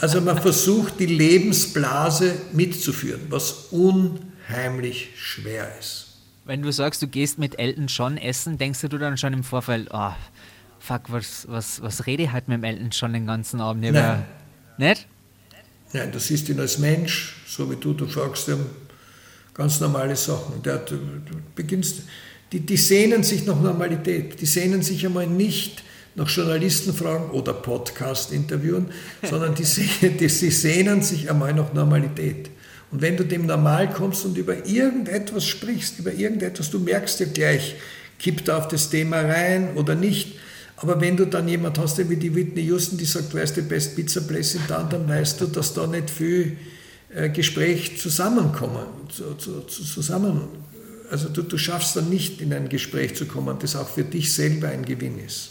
[0.00, 6.06] Also man versucht, die Lebensblase mitzuführen, was unheimlich schwer ist.
[6.44, 9.88] Wenn du sagst, du gehst mit Elton John essen, denkst du dann schon im Vorfeld,
[9.92, 10.12] oh,
[10.78, 14.00] fuck, was, was, was rede ich halt mit dem Elton John den ganzen Abend über?
[14.00, 14.24] Nein.
[14.78, 15.06] Nicht?
[15.92, 18.64] Nein, du siehst ihn als Mensch, so wie du, du fragst ihm
[19.54, 20.62] ganz normale Sachen.
[20.62, 22.02] Der, du, du beginnst,
[22.52, 25.82] die, die sehnen sich nach Normalität, die sehnen sich einmal nicht
[26.14, 28.86] nach Journalisten fragen oder Podcast interviewen,
[29.28, 29.64] sondern die,
[30.00, 32.50] die, die sehnen sich einmal nach Normalität.
[32.90, 37.26] Und wenn du dem normal kommst und über irgendetwas sprichst, über irgendetwas, du merkst ja
[37.26, 37.76] gleich,
[38.18, 40.38] kippt er auf das Thema rein oder nicht.
[40.76, 43.60] Aber wenn du dann jemand hast, der wie die Whitney Houston, die sagt, ist the
[43.60, 46.56] best pizza place in town, dann weißt du, dass da nicht viel
[47.14, 50.48] äh, Gespräch zusammenkommen, zu, zu, zusammen,
[51.10, 54.32] also du, du schaffst dann nicht in ein Gespräch zu kommen, das auch für dich
[54.32, 55.50] selber ein Gewinn ist.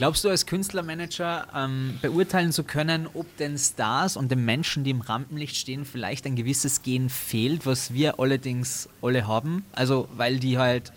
[0.00, 4.88] Glaubst du als Künstlermanager ähm, beurteilen zu können, ob den Stars und den Menschen, die
[4.88, 9.62] im Rampenlicht stehen, vielleicht ein gewisses Gen fehlt, was wir allerdings alle haben?
[9.72, 10.94] Also weil die halt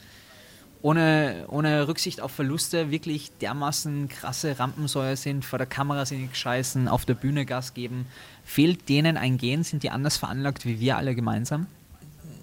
[0.82, 6.88] ohne, ohne Rücksicht auf Verluste wirklich dermaßen krasse Rampensäuer sind, vor der Kamera sind scheißen,
[6.88, 8.06] auf der Bühne Gas geben.
[8.45, 9.66] Fehlt denen ein Gen?
[9.66, 11.68] Sind die anders veranlagt wie wir alle gemeinsam?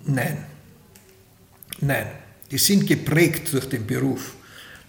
[0.04, 0.44] Nein.
[1.80, 2.06] Nein.
[2.50, 4.34] Die sind geprägt durch den Beruf.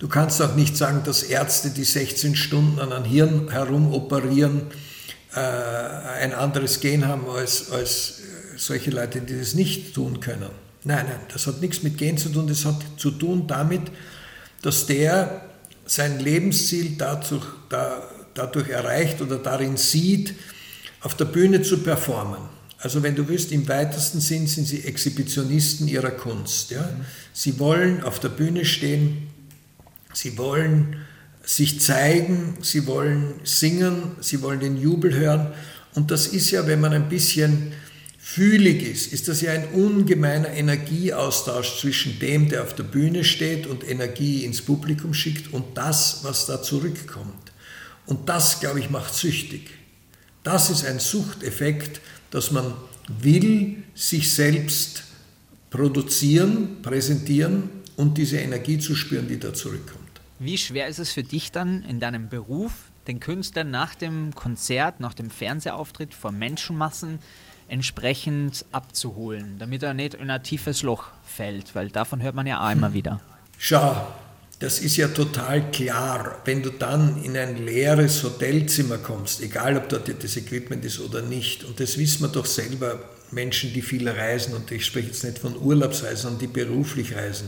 [0.02, 4.64] Du kannst auch nicht sagen, dass Ärzte, die 16 Stunden an einem Hirn herum operieren,
[5.36, 10.50] äh, ein anderes Gen haben als, als äh, solche Leute, die das nicht tun können.
[10.84, 13.84] Nein, nein, das hat nichts mit Gen zu tun, das hat zu tun damit,
[14.64, 15.46] dass der
[15.86, 18.02] sein Lebensziel dadurch, da,
[18.34, 20.34] dadurch erreicht oder darin sieht,
[21.02, 22.42] auf der Bühne zu performen.
[22.80, 26.72] Also wenn du willst, im weitesten Sinn sind sie Exhibitionisten ihrer Kunst.
[26.72, 26.90] Ja?
[27.34, 29.31] Sie wollen auf der Bühne stehen,
[30.14, 30.98] Sie wollen
[31.44, 35.54] sich zeigen, sie wollen singen, sie wollen den Jubel hören.
[35.96, 37.74] Und das ist ja, wenn man ein bisschen
[38.18, 43.68] fühlig ist, ist das ja ein ungemeiner Energieaustausch zwischen dem, der auf der Bühne steht
[43.68, 47.52] und Energie ins Publikum schickt und das, was da zurückkommt.
[48.06, 49.72] Und das, glaube ich, macht süchtig.
[50.44, 52.00] Das ist ein Suchteffekt,
[52.30, 52.74] dass man
[53.22, 55.04] will sich selbst
[55.70, 60.01] produzieren, präsentieren und diese Energie zu spüren, die da zurückkommt.
[60.44, 62.72] Wie schwer ist es für dich dann in deinem Beruf,
[63.06, 67.20] den Künstler nach dem Konzert, nach dem Fernsehauftritt vor Menschenmassen
[67.68, 72.66] entsprechend abzuholen, damit er nicht in ein tiefes Loch fällt, weil davon hört man ja
[72.66, 72.94] auch immer hm.
[72.96, 73.22] wieder.
[73.60, 74.08] Schau,
[74.58, 79.90] das ist ja total klar, wenn du dann in ein leeres Hotelzimmer kommst, egal ob
[79.90, 84.10] dort das Equipment ist oder nicht, und das wissen wir doch selber, Menschen, die viel
[84.10, 87.48] reisen, und ich spreche jetzt nicht von Urlaubsreisen, sondern die beruflich reisen,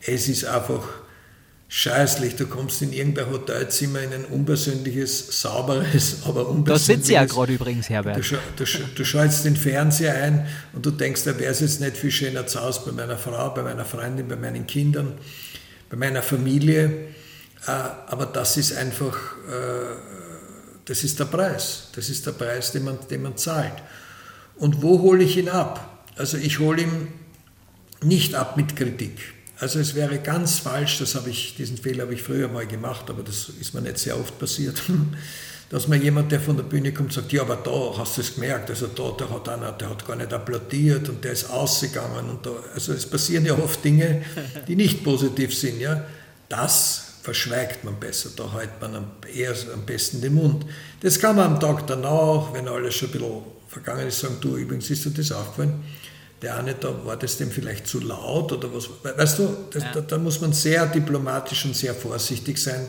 [0.00, 0.84] es ist einfach
[1.70, 6.86] scheißlich, du kommst in irgendein Hotelzimmer in ein unpersönliches, sauberes, aber unpersönliches.
[6.86, 8.16] Da sitzt ja gerade übrigens, Herbert.
[8.18, 8.64] Du, du,
[8.96, 12.46] du, schaltest den Fernseher ein und du denkst, da wäre es jetzt nicht viel schöner
[12.46, 15.14] zu Hause bei meiner Frau, bei meiner Freundin, bei meinen Kindern,
[15.88, 16.86] bei meiner Familie.
[17.66, 19.16] Äh, aber das ist einfach,
[19.48, 19.94] äh,
[20.86, 21.88] das ist der Preis.
[21.94, 23.74] Das ist der Preis, den man, den man zahlt.
[24.56, 26.04] Und wo hole ich ihn ab?
[26.16, 27.08] Also ich hole ihn
[28.02, 29.20] nicht ab mit Kritik.
[29.60, 33.10] Also es wäre ganz falsch, das habe ich, diesen Fehler habe ich früher mal gemacht,
[33.10, 34.82] aber das ist mir nicht sehr oft passiert,
[35.68, 38.34] dass mir jemand, der von der Bühne kommt, sagt, ja, aber da hast du es
[38.36, 42.30] gemerkt, also da, der hat, einer, der hat gar nicht applaudiert und der ist ausgegangen
[42.30, 44.22] und da, also es passieren ja oft Dinge,
[44.66, 46.04] die nicht positiv sind, ja.
[46.48, 50.64] Das verschweigt man besser, da hält man eher am besten den Mund.
[51.00, 54.56] Das kann man am Tag danach, wenn alles schon ein bisschen vergangen ist, sagen, du,
[54.56, 55.84] übrigens ist dir das aufgefallen,
[56.42, 58.88] der eine, da war das dem vielleicht zu laut oder was.
[59.02, 59.92] Weißt du, das, ja.
[59.92, 62.86] da, da, muss man sehr diplomatisch und sehr vorsichtig sein.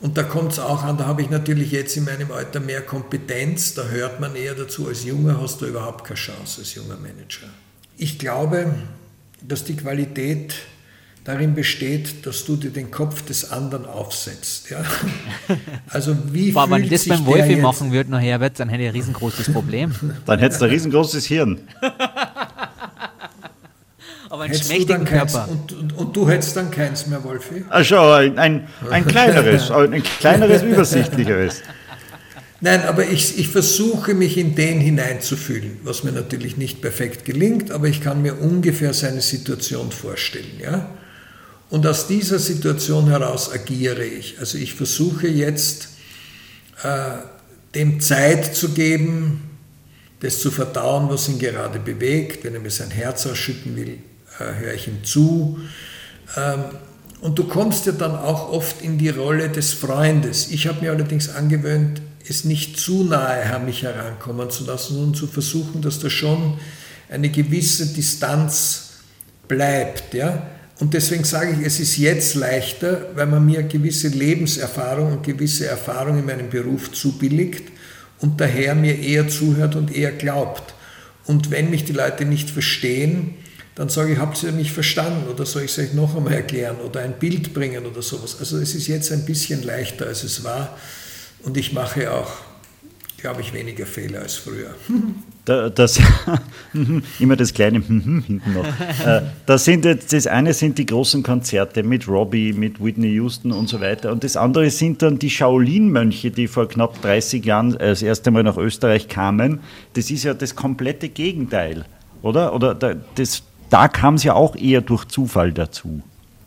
[0.00, 2.82] Und da kommt es auch an, da habe ich natürlich jetzt in meinem Alter mehr
[2.82, 6.96] Kompetenz, da hört man eher dazu, als Junger hast du überhaupt keine Chance als junger
[6.96, 7.48] Manager.
[7.96, 8.72] Ich glaube,
[9.42, 10.54] dass die Qualität
[11.24, 14.70] darin besteht, dass du dir den Kopf des anderen aufsetzt.
[14.70, 14.82] Ja?
[15.90, 18.88] Also wie Boah, wenn ich das beim Wolfi machen würde, noch Herbert, dann hätte ich
[18.88, 19.92] ein riesengroßes Problem.
[20.26, 21.60] Dann hättest du ein riesengroßes Hirn.
[24.30, 25.50] Aber einen Hättest du schmächtigen dann keins, Körper.
[25.50, 27.64] und, und, und du hättest dann keins mehr, Wolfi?
[27.70, 31.62] Ah, schau, ein, ein, ein kleineres, ein kleineres, übersichtlicheres.
[32.60, 37.70] Nein, aber ich, ich versuche mich in den hineinzufühlen, was mir natürlich nicht perfekt gelingt,
[37.70, 40.58] aber ich kann mir ungefähr seine Situation vorstellen.
[40.60, 40.90] Ja?
[41.70, 44.40] Und aus dieser Situation heraus agiere ich.
[44.40, 45.90] Also ich versuche jetzt,
[46.82, 47.10] äh,
[47.74, 49.42] dem Zeit zu geben,
[50.20, 52.44] das zu verdauen, was ihn gerade bewegt.
[52.44, 53.98] Wenn er mir sein Herz ausschütten will,
[54.38, 55.58] höre ich ihm zu.
[56.36, 56.64] Ähm,
[57.20, 60.50] und du kommst ja dann auch oft in die Rolle des Freundes.
[60.50, 65.14] Ich habe mir allerdings angewöhnt, es nicht zu nahe an mich herankommen zu lassen, sondern
[65.14, 66.58] zu versuchen, dass da schon
[67.08, 68.90] eine gewisse Distanz
[69.48, 70.14] bleibt.
[70.14, 70.46] Ja?
[70.78, 75.66] Und deswegen sage ich, es ist jetzt leichter, weil man mir gewisse Lebenserfahrung und gewisse
[75.66, 77.64] Erfahrung in meinem Beruf zubilligt
[78.20, 80.74] und daher mir eher zuhört und eher glaubt.
[81.24, 83.34] Und wenn mich die Leute nicht verstehen,
[83.78, 86.78] dann sage ich, habt ihr mich verstanden oder soll ich es euch noch einmal erklären
[86.84, 88.36] oder ein Bild bringen oder sowas.
[88.40, 90.76] Also es ist jetzt ein bisschen leichter, als es war
[91.44, 92.28] und ich mache auch,
[93.18, 94.74] glaube ich, weniger Fehler als früher.
[95.44, 95.98] Da, das,
[97.18, 98.66] immer das kleine hinten noch.
[99.06, 103.66] Äh, Das, sind das eine sind die großen Konzerte mit Robbie, mit Whitney Houston und
[103.66, 104.12] so weiter.
[104.12, 108.30] Und das andere sind dann die Shaolin-Mönche, die vor knapp 30 Jahren äh, das erste
[108.30, 109.60] Mal nach Österreich kamen.
[109.94, 111.86] Das ist ja das komplette Gegenteil,
[112.20, 112.54] oder?
[112.54, 116.02] Oder da, das, da kam es ja auch eher durch Zufall dazu.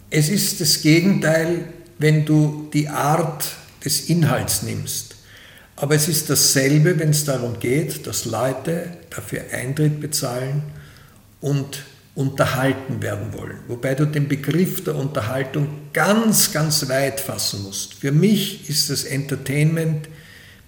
[0.09, 1.65] Es ist das Gegenteil,
[1.97, 3.45] wenn du die Art
[3.83, 5.15] des Inhalts nimmst.
[5.75, 10.63] Aber es ist dasselbe, wenn es darum geht, dass Leute dafür Eintritt bezahlen
[11.39, 13.57] und unterhalten werden wollen.
[13.67, 17.95] Wobei du den Begriff der Unterhaltung ganz, ganz weit fassen musst.
[17.95, 20.09] Für mich ist das Entertainment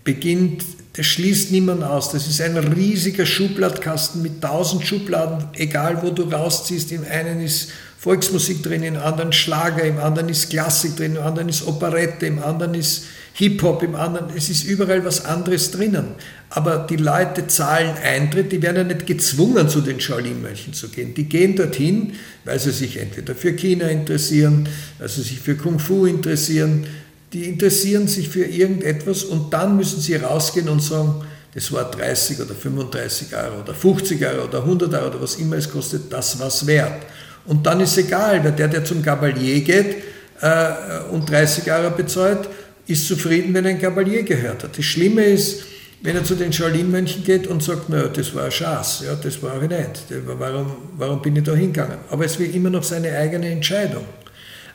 [0.04, 0.64] beginnt,
[0.94, 2.12] das schließt niemand aus.
[2.12, 6.91] Das ist ein riesiger Schubladkasten mit tausend Schubladen, egal wo du rausziehst.
[6.91, 11.50] Im einen ist Volksmusik drin, im anderen Schlager, im anderen ist Klassik drin, im anderen
[11.50, 16.10] ist Operette, im anderen ist Hip-Hop, im anderen, es ist überall was anderes drinnen.
[16.52, 21.16] Aber die Leute zahlen Eintritt, die werden ja nicht gezwungen, zu den Shaolin-Mönchen zu gehen.
[21.16, 22.14] Die gehen dorthin,
[22.46, 24.70] weil sie sich entweder für China interessieren,
[25.00, 26.86] weil sie sich für Kung Fu interessieren,
[27.34, 31.26] die interessieren sich für irgendetwas und dann müssen sie rausgehen und sagen,
[31.56, 35.58] das war 30 oder 35 Euro oder 50 Euro oder 100 Euro oder was immer
[35.58, 37.06] es kostet, das war's wert.
[37.46, 39.98] Und dann ist egal, weil der, der zum Gabalier geht
[40.42, 42.50] äh, und 30 Euro bezahlt,
[42.88, 44.78] ist zufrieden, wenn er ein Gabalier gehört hat.
[44.78, 45.64] Das Schlimme ist,
[46.02, 49.42] wenn er zu den Shaolin-Mönchen geht und sagt, naja, das war ein Schatz, ja, das
[49.42, 52.00] war ich nicht, warum, warum bin ich da hingegangen?
[52.10, 54.04] Aber es wäre immer noch seine eigene Entscheidung.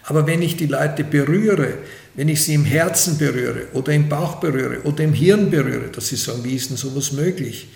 [0.05, 1.75] Aber wenn ich die Leute berühre,
[2.19, 6.09] wenn ich sie im Herzen berühre oder im Bauch berühre oder im Hirn berühre, dass
[6.09, 7.69] sie sagen, wie ist denn sowas möglich,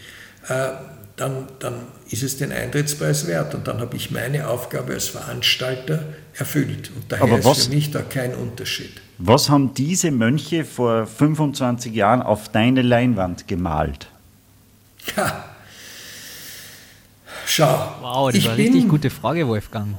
[0.48, 0.70] äh,
[1.14, 1.74] dann, dann
[2.10, 6.02] ist es den Eintrittspreis wert und dann habe ich meine Aufgabe als Veranstalter
[6.34, 6.90] erfüllt.
[6.96, 8.90] Und daher Aber ist was- für mich da kein Unterschied.
[9.18, 14.08] Was haben diese Mönche vor 25 Jahren auf deine Leinwand gemalt?
[15.16, 15.44] Ha.
[17.46, 19.94] Schau, Wow, das ich war eine bin, richtig gute Frage, Wolfgang.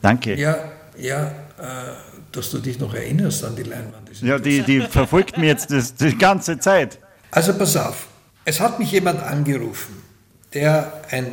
[0.00, 0.34] Danke.
[0.38, 0.56] Ja,
[0.98, 1.26] ja,
[1.58, 4.10] äh, dass du dich noch erinnerst an die Leinwand.
[4.22, 6.98] Ja, die, die verfolgt mir jetzt das, die ganze Zeit.
[7.30, 8.06] Also pass auf,
[8.44, 10.02] es hat mich jemand angerufen,
[10.54, 11.26] der ein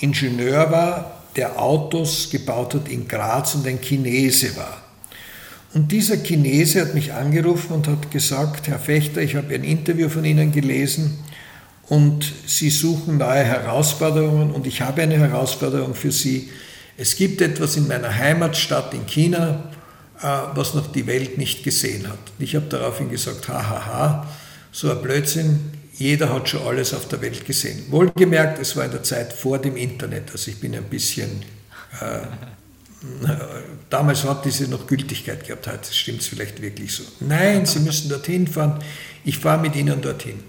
[0.00, 4.82] Ingenieur war, der Autos gebaut hat in Graz und ein Chinese war.
[5.74, 10.08] Und dieser Chinese hat mich angerufen und hat gesagt, Herr Fechter, ich habe ein Interview
[10.08, 11.18] von Ihnen gelesen
[11.88, 16.50] und Sie suchen neue Herausforderungen und ich habe eine Herausforderung für Sie.
[16.96, 19.64] Es gibt etwas in meiner Heimatstadt in China,
[20.20, 22.18] was noch die Welt nicht gesehen hat.
[22.38, 24.30] Ich habe daraufhin gesagt, hahaha, ha, ha,
[24.72, 27.84] so ein Blödsinn, jeder hat schon alles auf der Welt gesehen.
[27.90, 31.42] Wohlgemerkt, es war in der Zeit vor dem Internet, also ich bin ein bisschen,
[32.00, 32.20] äh,
[33.90, 37.02] damals hat diese noch Gültigkeit gehabt, heute stimmt es vielleicht wirklich so.
[37.20, 38.82] Nein, Sie müssen dorthin fahren,
[39.24, 40.40] ich fahre mit Ihnen dorthin.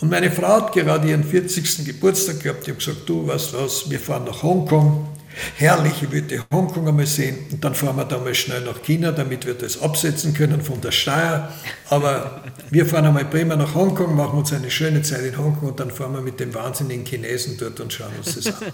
[0.00, 1.86] Und meine Frau hat gerade ihren 40.
[1.86, 2.62] Geburtstag gehabt.
[2.62, 5.08] Ich habe gesagt, du weißt was, wir fahren nach Hongkong.
[5.56, 7.38] Herrlich, ich würde Hongkong einmal sehen.
[7.52, 10.80] Und dann fahren wir da mal schnell nach China, damit wir das absetzen können von
[10.80, 11.52] der Steuer.
[11.90, 15.80] Aber wir fahren einmal prima nach Hongkong, machen uns eine schöne Zeit in Hongkong und
[15.80, 18.54] dann fahren wir mit dem wahnsinnigen Chinesen dort und schauen uns das an.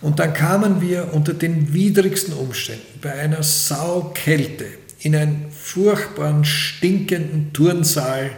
[0.00, 4.66] Und dann kamen wir unter den widrigsten Umständen bei einer Saukälte
[5.00, 8.30] in einen furchtbaren, stinkenden Turnsaal,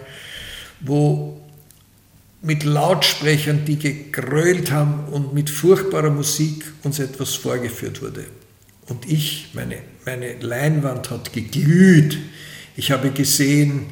[0.81, 1.44] wo
[2.45, 8.27] mit Lautsprechern, die gegrölt haben und mit furchtbarer Musik uns etwas vorgeführt wurde.
[8.87, 12.19] Und ich, meine, meine Leinwand hat geglüht.
[12.77, 13.87] Ich habe gesehen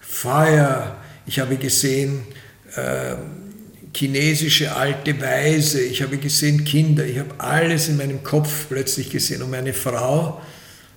[0.00, 0.96] Feuer,
[1.26, 2.22] ich habe gesehen
[2.76, 3.16] äh,
[3.92, 9.42] chinesische alte Weise, ich habe gesehen Kinder, ich habe alles in meinem Kopf plötzlich gesehen.
[9.42, 10.40] Und meine Frau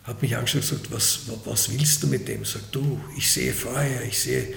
[0.04, 2.46] hat mich angeschaut und gesagt, was, was willst du mit dem?
[2.46, 4.54] Sagt du, ich sehe Feuer, ich sehe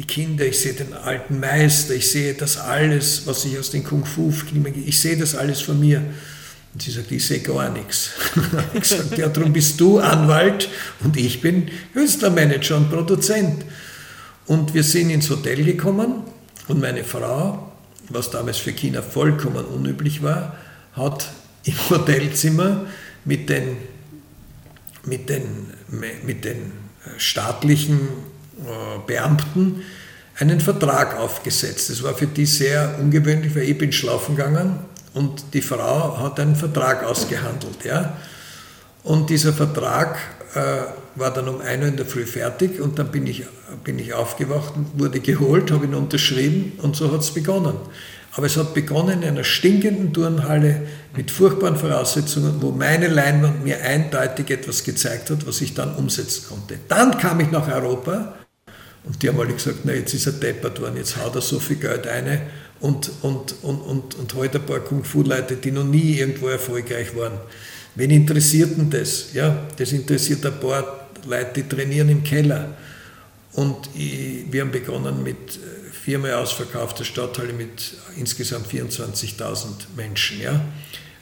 [0.00, 3.84] die Kinder, ich sehe den alten Meister, ich sehe das alles, was ich aus den
[3.84, 6.02] Kung-Fu-Filmen, ich sehe das alles von mir.
[6.72, 8.12] Und sie sagt, ich sehe gar nichts.
[8.72, 10.70] Ich sage, ja, darum bist du Anwalt
[11.04, 13.66] und ich bin Künstlermanager und Produzent.
[14.46, 16.22] Und wir sind ins Hotel gekommen
[16.66, 17.70] und meine Frau,
[18.08, 20.56] was damals für China vollkommen unüblich war,
[20.94, 21.30] hat
[21.64, 22.86] im Hotelzimmer
[23.26, 23.76] mit den,
[25.04, 25.42] mit den,
[26.24, 26.72] mit den
[27.18, 28.39] staatlichen äh,
[29.06, 29.82] Beamten
[30.38, 31.90] einen Vertrag aufgesetzt.
[31.90, 34.78] Das war für die sehr ungewöhnlich, weil ich bin schlafen gegangen
[35.14, 37.84] und die Frau hat einen Vertrag ausgehandelt.
[37.84, 38.16] Ja?
[39.02, 40.18] Und dieser Vertrag
[40.54, 40.60] äh,
[41.14, 43.44] war dann um 1 Uhr in der Früh fertig und dann bin ich,
[43.84, 47.74] bin ich aufgewacht wurde geholt, habe ihn unterschrieben und so hat es begonnen.
[48.32, 50.82] Aber es hat begonnen in einer stinkenden Turnhalle
[51.16, 56.44] mit furchtbaren Voraussetzungen, wo meine Leinwand mir eindeutig etwas gezeigt hat, was ich dann umsetzen
[56.48, 56.78] konnte.
[56.88, 58.39] Dann kam ich nach Europa
[59.04, 61.58] und die haben alle gesagt, na jetzt ist er deppert worden, jetzt haut er so
[61.58, 62.42] viel Geld ein
[62.80, 67.38] und, und, und, und, und heute ein paar Kung-Fu-Leute, die noch nie irgendwo erfolgreich waren.
[67.94, 69.32] Wen interessiert denn das?
[69.34, 72.76] Ja, das interessiert ein paar Leute, die trainieren im Keller.
[73.52, 80.40] Und ich, wir haben begonnen mit äh, viermal ausverkaufter Stadthalle mit insgesamt 24.000 Menschen.
[80.40, 80.64] Ja?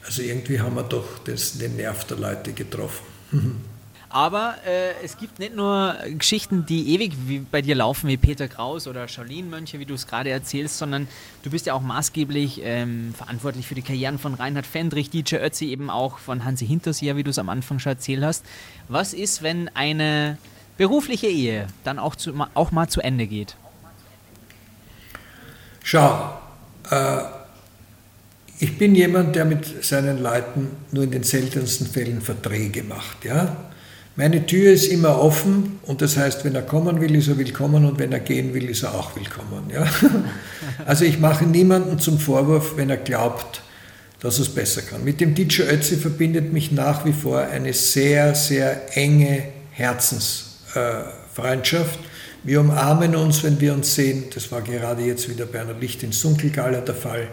[0.05, 3.05] Also irgendwie haben wir doch das, den Nerv der Leute getroffen.
[4.11, 8.47] Aber äh, es gibt nicht nur Geschichten, die ewig wie bei dir laufen, wie Peter
[8.47, 11.07] Kraus oder Charlene Mönche, wie du es gerade erzählst, sondern
[11.43, 15.67] du bist ja auch maßgeblich ähm, verantwortlich für die Karrieren von Reinhard Fendrich, DJ Ötzi,
[15.67, 18.43] eben auch von Hansi Hinterseher, wie du es am Anfang schon erzählt hast.
[18.87, 20.39] Was ist, wenn eine
[20.77, 23.55] berufliche Ehe dann auch, zu, auch mal zu Ende geht?
[25.83, 26.33] Schau,
[26.89, 27.21] äh,
[28.57, 33.23] ich bin jemand, der mit seinen Leuten nur in den seltensten Fällen Verträge macht.
[33.23, 33.68] Ja?
[34.19, 37.85] Meine Tür ist immer offen und das heißt, wenn er kommen will, ist er willkommen
[37.85, 39.71] und wenn er gehen will, ist er auch willkommen.
[39.73, 39.87] Ja?
[40.85, 43.61] Also ich mache niemanden zum Vorwurf, wenn er glaubt,
[44.19, 45.05] dass er es besser kann.
[45.05, 51.99] Mit dem DJ Ötzi verbindet mich nach wie vor eine sehr, sehr enge Herzensfreundschaft.
[52.43, 54.25] Wir umarmen uns, wenn wir uns sehen.
[54.33, 57.29] Das war gerade jetzt wieder bei einer Licht ins Dunkelgala der Fall.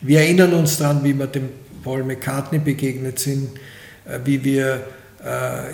[0.00, 1.50] Wir erinnern uns daran, wie wir dem
[1.84, 3.50] Paul McCartney begegnet sind,
[4.06, 4.86] äh, wie wir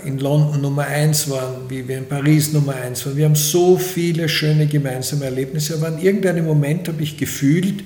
[0.05, 3.15] in London Nummer 1 waren, wie wir in Paris Nummer 1 waren.
[3.15, 7.83] Wir haben so viele schöne gemeinsame Erlebnisse, aber in irgendeinem Moment habe ich gefühlt,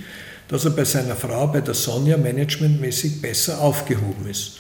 [0.47, 4.57] dass er bei seiner Frau, bei der Sonja, managementmäßig besser aufgehoben ist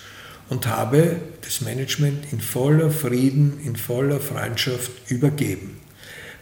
[0.49, 5.79] und habe das Management in voller Frieden, in voller Freundschaft übergeben.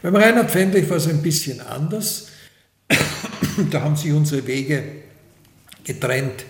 [0.02, 2.28] Beim Reinhard Fendrich war es ein bisschen anders.
[3.72, 4.84] da haben sich unsere Wege
[5.84, 6.46] getrennt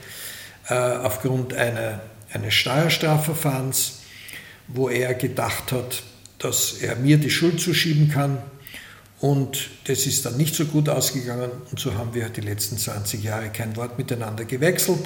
[0.69, 2.01] äh, aufgrund einer,
[2.31, 3.98] eines Steuerstrafverfahrens
[4.69, 6.03] wo er gedacht hat,
[6.37, 8.37] dass er mir die Schuld zuschieben kann.
[9.19, 13.21] Und das ist dann nicht so gut ausgegangen und so haben wir die letzten 20
[13.21, 14.99] Jahre kein Wort miteinander gewechselt.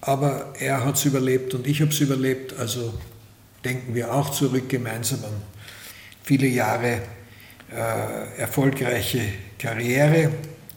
[0.00, 2.58] Aber er hat es überlebt und ich habe es überlebt.
[2.58, 2.92] Also
[3.64, 5.42] denken wir auch zurück gemeinsam an
[6.24, 7.02] viele Jahre
[7.70, 9.20] äh, erfolgreiche
[9.58, 10.30] Karriere.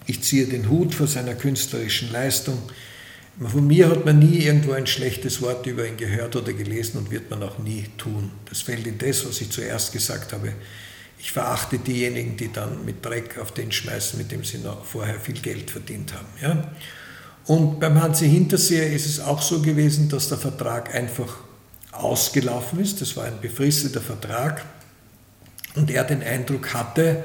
[0.06, 2.58] Ich ziehe den Hut vor seiner künstlerischen Leistung.
[3.40, 7.12] Von mir hat man nie irgendwo ein schlechtes Wort über ihn gehört oder gelesen und
[7.12, 8.32] wird man auch nie tun.
[8.50, 10.54] Das fällt in das, was ich zuerst gesagt habe.
[11.20, 15.20] Ich verachte diejenigen, die dann mit Dreck auf den schmeißen, mit dem sie noch vorher
[15.20, 16.28] viel Geld verdient haben.
[16.42, 16.72] Ja?
[17.46, 21.38] Und beim Hansi Hinterseher ist es auch so gewesen, dass der Vertrag einfach
[21.92, 23.02] ausgelaufen ist.
[23.02, 24.66] Das war ein befristeter Vertrag.
[25.76, 27.24] Und er den Eindruck hatte,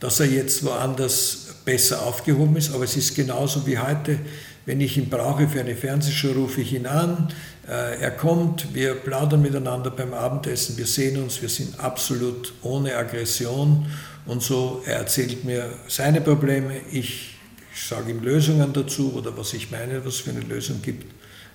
[0.00, 2.74] dass er jetzt woanders besser aufgehoben ist.
[2.74, 4.18] Aber es ist genauso wie heute.
[4.66, 7.28] Wenn ich ihn brauche für eine Fernsehshow, rufe ich ihn an.
[7.68, 12.96] Äh, er kommt, wir plaudern miteinander beim Abendessen, wir sehen uns, wir sind absolut ohne
[12.96, 13.86] Aggression
[14.26, 14.82] und so.
[14.86, 17.36] Er erzählt mir seine Probleme, ich
[17.74, 21.12] sage ihm Lösungen dazu oder was ich meine, was für eine Lösung gibt.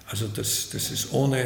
[0.10, 1.46] Also das, das ist ohne,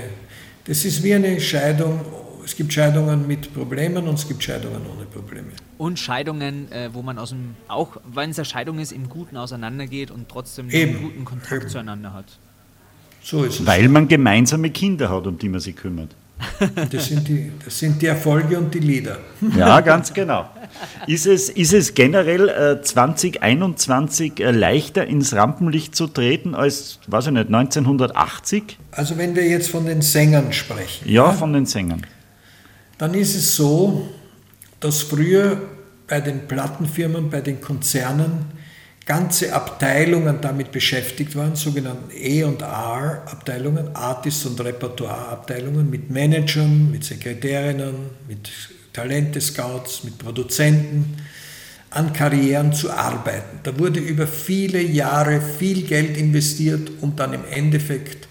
[0.66, 2.02] das ist wie eine Scheidung
[2.44, 5.52] es gibt Scheidungen mit Problemen und es gibt Scheidungen ohne Probleme.
[5.78, 9.38] Und Scheidungen, äh, wo man aus dem, auch wenn es eine Scheidung ist, im Guten
[9.38, 10.96] auseinandergeht und trotzdem Eben.
[10.96, 11.70] einen guten Kontakt Eben.
[11.70, 12.26] zueinander hat.
[13.24, 13.66] So ist es.
[13.66, 16.16] Weil man gemeinsame Kinder hat, um die man sich kümmert.
[16.92, 19.20] Das sind, die, das sind die Erfolge und die Lieder.
[19.56, 20.50] Ja, ganz genau.
[21.08, 27.28] Ist es, ist es generell äh, 2021 äh, leichter ins Rampenlicht zu treten als, weiß
[27.28, 28.78] ich nicht, 1980?
[28.92, 31.10] Also wenn wir jetzt von den Sängern sprechen.
[31.10, 32.06] Ja, von den Sängern.
[32.98, 34.10] Dann ist es so,
[34.84, 35.62] dass früher
[36.08, 38.46] bei den Plattenfirmen, bei den Konzernen
[39.06, 47.96] ganze Abteilungen damit beschäftigt waren, sogenannten E&R-Abteilungen, Artist- und Repertoire-Abteilungen mit Managern, mit Sekretärinnen,
[48.28, 48.50] mit
[48.92, 51.18] Talente-Scouts, mit Produzenten
[51.90, 53.60] an Karrieren zu arbeiten.
[53.64, 58.28] Da wurde über viele Jahre viel Geld investiert, um dann im Endeffekt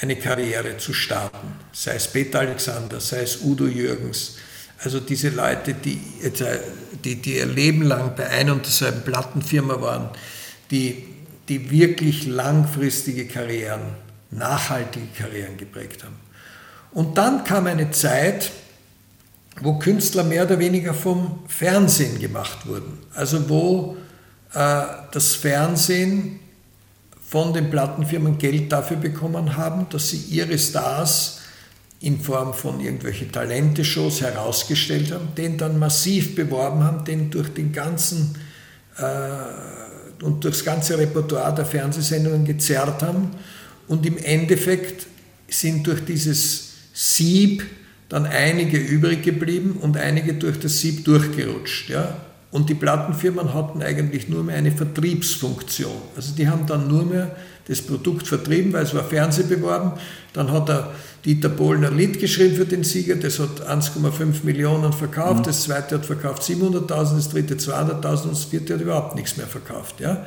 [0.00, 1.48] eine Karriere zu starten.
[1.72, 4.36] Sei es Peter Alexander, sei es Udo Jürgens,
[4.82, 6.00] also diese Leute, die,
[7.04, 10.10] die, die ihr Leben lang bei einer und derselben Plattenfirma waren,
[10.70, 11.04] die,
[11.48, 13.80] die wirklich langfristige Karrieren,
[14.30, 16.16] nachhaltige Karrieren geprägt haben.
[16.92, 18.50] Und dann kam eine Zeit,
[19.60, 22.98] wo Künstler mehr oder weniger vom Fernsehen gemacht wurden.
[23.14, 23.96] Also wo
[24.54, 26.40] äh, das Fernsehen
[27.28, 31.37] von den Plattenfirmen Geld dafür bekommen haben, dass sie ihre Stars
[32.00, 37.72] in Form von irgendwelchen Talenteshows herausgestellt haben, den dann massiv beworben haben, den durch den
[37.72, 38.36] ganzen
[38.96, 43.30] äh, und durchs ganze Repertoire der Fernsehsendungen gezerrt haben
[43.86, 45.06] und im Endeffekt
[45.48, 47.64] sind durch dieses Sieb
[48.08, 51.90] dann einige übrig geblieben und einige durch das Sieb durchgerutscht.
[51.90, 52.16] Ja?
[52.50, 55.92] Und die Plattenfirmen hatten eigentlich nur mehr eine Vertriebsfunktion.
[56.16, 57.36] Also die haben dann nur mehr
[57.68, 59.92] das Produkt vertrieben, weil es war Fernsehbeworben.
[60.32, 60.92] Dann hat er
[61.24, 65.44] Dieter Bohlen ein Lied geschrieben für den Sieger, das hat 1,5 Millionen verkauft, mhm.
[65.44, 69.46] das zweite hat verkauft 700.000, das dritte 200.000 und das vierte hat überhaupt nichts mehr
[69.46, 70.00] verkauft.
[70.00, 70.24] Ja?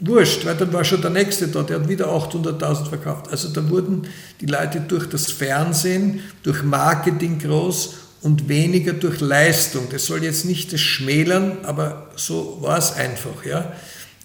[0.00, 3.30] Wurscht, weil dann war schon der nächste da, der hat wieder 800.000 verkauft.
[3.30, 4.02] Also da wurden
[4.40, 9.86] die Leute durch das Fernsehen, durch Marketing groß und weniger durch Leistung.
[9.90, 13.44] Das soll jetzt nicht das schmälern, aber so war es einfach.
[13.46, 13.72] Ja?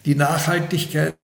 [0.05, 1.15] Die Nachhaltigkeit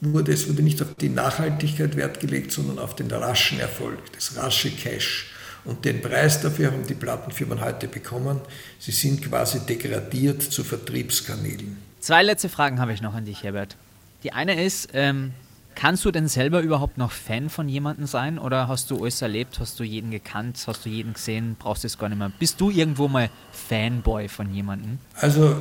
[0.00, 4.36] wurde, es wurde nicht auf die Nachhaltigkeit Wert gelegt, sondern auf den raschen Erfolg, das
[4.36, 5.32] rasche Cash.
[5.64, 8.40] Und den Preis dafür haben die Plattenfirmen heute bekommen.
[8.78, 11.76] Sie sind quasi degradiert zu Vertriebskanälen.
[12.00, 13.76] Zwei letzte Fragen habe ich noch an dich, Herbert.
[14.22, 15.32] Die eine ist, ähm,
[15.74, 19.60] kannst du denn selber überhaupt noch Fan von jemandem sein oder hast du alles erlebt,
[19.60, 22.32] hast du jeden gekannt, hast du jeden gesehen, brauchst du es gar nicht mehr?
[22.38, 24.98] Bist du irgendwo mal Fanboy von jemandem?
[25.14, 25.56] Also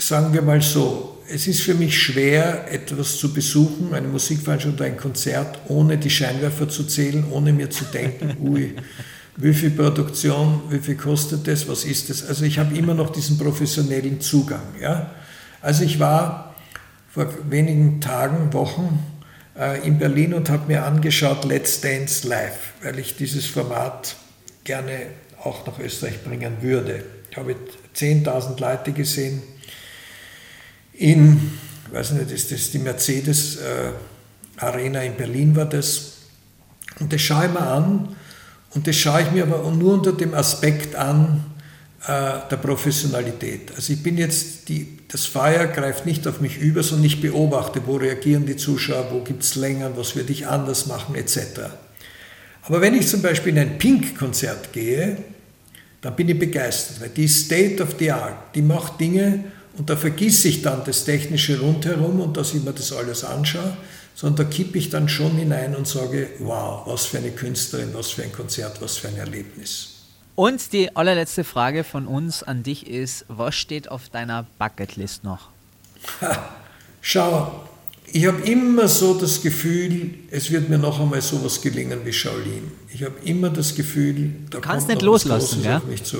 [0.00, 4.86] sagen wir mal so, es ist für mich schwer, etwas zu besuchen, eine Musikveranstaltung oder
[4.86, 8.74] ein Konzert, ohne die Scheinwerfer zu zählen, ohne mir zu denken, ui,
[9.36, 12.26] wie viel Produktion, wie viel kostet das, was ist das?
[12.26, 14.62] Also ich habe immer noch diesen professionellen Zugang.
[14.80, 15.10] Ja?
[15.62, 16.54] Also ich war
[17.08, 18.98] vor wenigen Tagen, Wochen
[19.58, 24.16] äh, in Berlin und habe mir angeschaut Let's Dance Live, weil ich dieses Format
[24.64, 25.06] gerne
[25.42, 27.04] auch nach Österreich bringen würde.
[27.30, 27.54] Ich habe
[27.96, 29.42] 10.000 Leute gesehen,
[31.00, 31.50] in,
[31.90, 33.92] weiß nicht, ist das die Mercedes äh,
[34.58, 36.18] Arena in Berlin war das.
[36.98, 38.14] Und das schaue ich mir an
[38.74, 41.42] und das schaue ich mir aber nur unter dem Aspekt an
[42.02, 42.06] äh,
[42.50, 43.72] der Professionalität.
[43.74, 47.80] Also ich bin jetzt, die, das Feuer greift nicht auf mich über, sondern ich beobachte,
[47.86, 51.38] wo reagieren die Zuschauer, wo gibt es Längern, was würde ich anders machen, etc.
[52.62, 55.16] Aber wenn ich zum Beispiel in ein Pink-Konzert gehe,
[56.02, 59.44] dann bin ich begeistert, weil die State of the Art, die macht Dinge,
[59.78, 63.76] und da vergieße ich dann das technische rundherum und dass ich mir das alles anschaue,
[64.14, 68.10] sondern da kippe ich dann schon hinein und sage, wow, was für eine Künstlerin, was
[68.10, 70.00] für ein Konzert, was für ein Erlebnis.
[70.34, 75.48] Und die allerletzte Frage von uns an dich ist, was steht auf deiner Bucketlist noch?
[76.20, 76.54] Ha,
[77.00, 77.64] schau,
[78.12, 82.72] ich habe immer so das Gefühl, es wird mir noch einmal sowas gelingen wie Shaolin.
[82.92, 85.78] Ich habe immer das Gefühl, da du kannst kommt nicht loslassen, ja?
[85.78, 86.18] auf mich zu.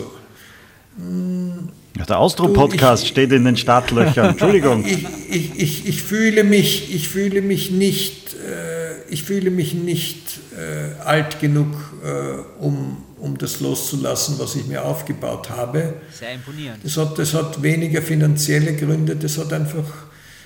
[2.01, 4.31] Ja, der Austro-Podcast steht in den Startlöchern.
[4.31, 4.85] Entschuldigung.
[4.87, 10.41] Ich, ich, ich, ich, fühle mich, ich fühle mich nicht, äh, ich fühle mich nicht
[10.57, 11.69] äh, alt genug,
[12.03, 15.95] äh, um, um das loszulassen, was ich mir aufgebaut habe.
[16.11, 16.85] Sehr imponierend.
[16.85, 19.85] Das hat, das hat weniger finanzielle Gründe, das hat einfach,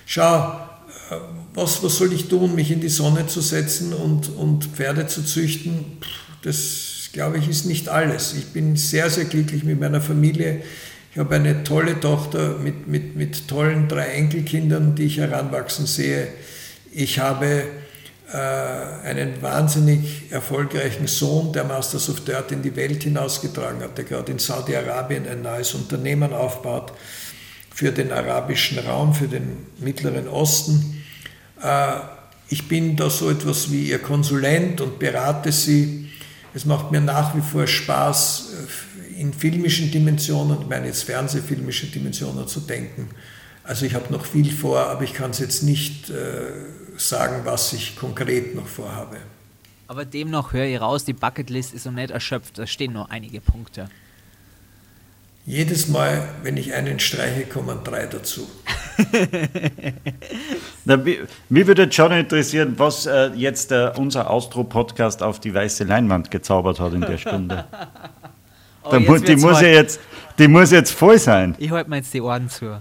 [0.06, 0.58] schau,
[1.10, 1.16] äh,
[1.54, 5.24] was, was soll ich tun, mich in die Sonne zu setzen und, und Pferde zu
[5.24, 5.98] züchten?
[6.42, 8.34] Das glaube ich, ist nicht alles.
[8.34, 10.62] Ich bin sehr, sehr glücklich mit meiner Familie.
[11.12, 16.26] Ich habe eine tolle Tochter mit, mit, mit tollen drei Enkelkindern, die ich heranwachsen sehe.
[16.92, 17.66] Ich habe
[18.32, 24.04] äh, einen wahnsinnig erfolgreichen Sohn, der Masters of Dirt in die Welt hinausgetragen hat, der
[24.04, 26.92] gerade in Saudi-Arabien ein neues Unternehmen aufbaut
[27.72, 31.04] für den arabischen Raum, für den Mittleren Osten.
[31.62, 31.92] Äh,
[32.48, 36.03] ich bin da so etwas wie ihr Konsulent und berate sie
[36.54, 38.52] Es macht mir nach wie vor Spaß,
[39.18, 43.10] in filmischen Dimensionen, ich meine jetzt fernsehfilmische Dimensionen zu denken.
[43.64, 46.14] Also ich habe noch viel vor, aber ich kann es jetzt nicht äh,
[46.96, 49.16] sagen, was ich konkret noch vorhabe.
[49.88, 53.40] Aber demnach höre ich raus, die Bucketlist ist noch nicht erschöpft, da stehen noch einige
[53.40, 53.88] Punkte.
[55.46, 58.48] Jedes Mal, wenn ich einen streiche, kommen drei dazu.
[60.84, 65.54] Na, mich, mich würde jetzt schon interessieren, was äh, jetzt äh, unser Austro-Podcast auf die
[65.54, 67.64] weiße Leinwand gezaubert hat in der Stunde.
[68.86, 69.98] Oh, Da jetzt die, muss ja jetzt,
[70.38, 71.54] die muss jetzt voll sein.
[71.58, 72.78] Ich halte mir jetzt die Ohren zu.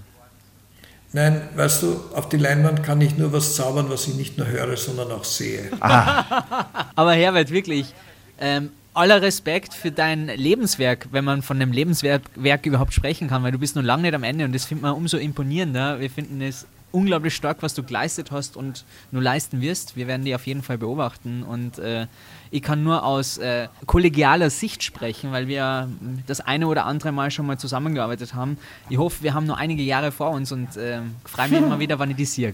[1.13, 4.47] Nein, weißt du, auf die Leinwand kann ich nur was zaubern, was ich nicht nur
[4.47, 5.69] höre, sondern auch sehe.
[5.79, 7.93] Aber Herbert, wirklich,
[8.37, 13.43] ähm, aller Respekt für dein Lebenswerk, wenn man von einem Lebenswerk Werk überhaupt sprechen kann,
[13.43, 15.99] weil du bist noch lange nicht am Ende und das finden wir umso imponierender.
[15.99, 19.97] Wir finden es unglaublich stark, was du geleistet hast und nur leisten wirst.
[19.97, 22.05] Wir werden die auf jeden Fall beobachten und äh,
[22.51, 25.89] ich kann nur aus äh, kollegialer Sicht sprechen, weil wir
[26.27, 28.57] das eine oder andere Mal schon mal zusammengearbeitet haben.
[28.89, 31.97] Ich hoffe, wir haben noch einige Jahre vor uns und äh, freue mich immer wieder,
[31.97, 32.53] wann ich die sehe.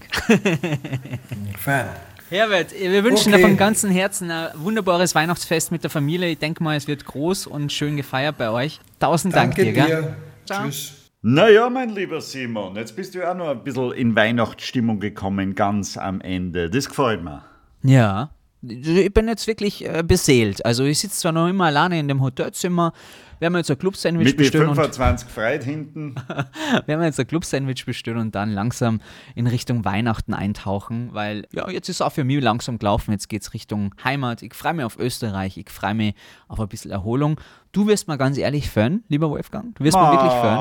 [1.58, 1.88] Fein.
[2.30, 3.42] Herbert, wir wünschen Okay.
[3.42, 6.28] dir von ganzem Herzen ein wunderbares Weihnachtsfest mit der Familie.
[6.28, 8.80] Ich denke mal, es wird groß und schön gefeiert bei euch.
[9.00, 9.84] Tausend Danke Dank dir.
[9.84, 9.86] dir.
[9.86, 10.16] Gell?
[10.46, 10.64] Ciao.
[10.66, 11.10] Tschüss.
[11.22, 15.54] Naja, mein lieber Simon, jetzt bist du ja auch noch ein bisschen in Weihnachtsstimmung gekommen,
[15.54, 16.70] ganz am Ende.
[16.70, 17.44] Das gefällt mir.
[17.82, 18.30] Ja,
[18.62, 20.64] ich bin jetzt wirklich äh, beseelt.
[20.64, 22.92] Also ich sitze zwar noch immer alleine in dem Hotelzimmer,
[23.40, 26.14] wir haben jetzt ein Club-Sandwich Mit bestellen und 25 Freit hinten.
[26.86, 29.00] wir haben jetzt ein Club-Sandwich bestellen und dann langsam
[29.34, 33.40] in Richtung Weihnachten eintauchen, weil ja, jetzt ist auch für mich langsam gelaufen, jetzt geht
[33.40, 34.42] es Richtung Heimat.
[34.42, 36.14] Ich freue mich auf Österreich, ich freue mich
[36.48, 37.40] auf ein bisschen Erholung.
[37.72, 40.58] Du wirst mal ganz ehrlich Fan, lieber Wolfgang, du wirst mal wirklich Fan.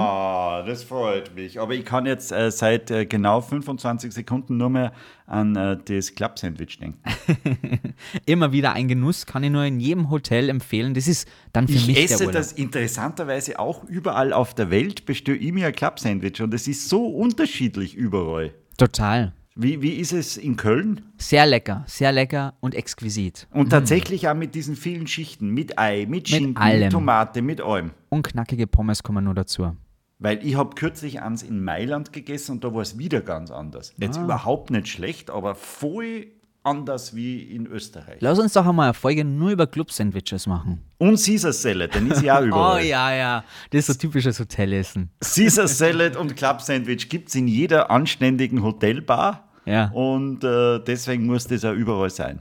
[0.59, 1.59] Ah, das freut mich.
[1.59, 4.91] Aber ich kann jetzt äh, seit äh, genau 25 Sekunden nur mehr
[5.25, 6.99] an äh, das Club-Sandwich denken.
[8.25, 10.93] Immer wieder ein Genuss, kann ich nur in jedem Hotel empfehlen.
[10.93, 12.33] Das ist dann für Ich mich der esse Urlaub.
[12.33, 16.89] das interessanterweise auch überall auf der Welt, bestelle ich mir ein Club-Sandwich und es ist
[16.89, 18.51] so unterschiedlich überall.
[18.77, 19.33] Total.
[19.55, 21.01] Wie, wie ist es in Köln?
[21.17, 23.47] Sehr lecker, sehr lecker und exquisit.
[23.51, 26.79] Und tatsächlich auch mit diesen vielen Schichten, mit Ei, mit Schinken, allem.
[26.81, 27.91] mit Tomate, mit allem.
[28.09, 29.71] Und knackige Pommes kommen nur dazu.
[30.19, 33.93] Weil ich habe kürzlich eins in Mailand gegessen und da war es wieder ganz anders.
[33.97, 34.23] Jetzt Ah.
[34.23, 36.27] überhaupt nicht schlecht, aber voll
[36.61, 38.17] anders wie in Österreich.
[38.19, 40.83] Lass uns doch einmal eine Folge nur über Club-Sandwiches machen.
[40.97, 42.83] Und Caesar Salad, den ist ja auch Oh überall.
[42.85, 43.43] ja, ja.
[43.71, 45.09] Das ist so typisches Hotelessen.
[45.21, 49.47] Caesar Salad und Club Sandwich gibt es in jeder anständigen Hotelbar.
[49.65, 49.89] Ja.
[49.91, 52.39] Und äh, deswegen muss das auch überall sein.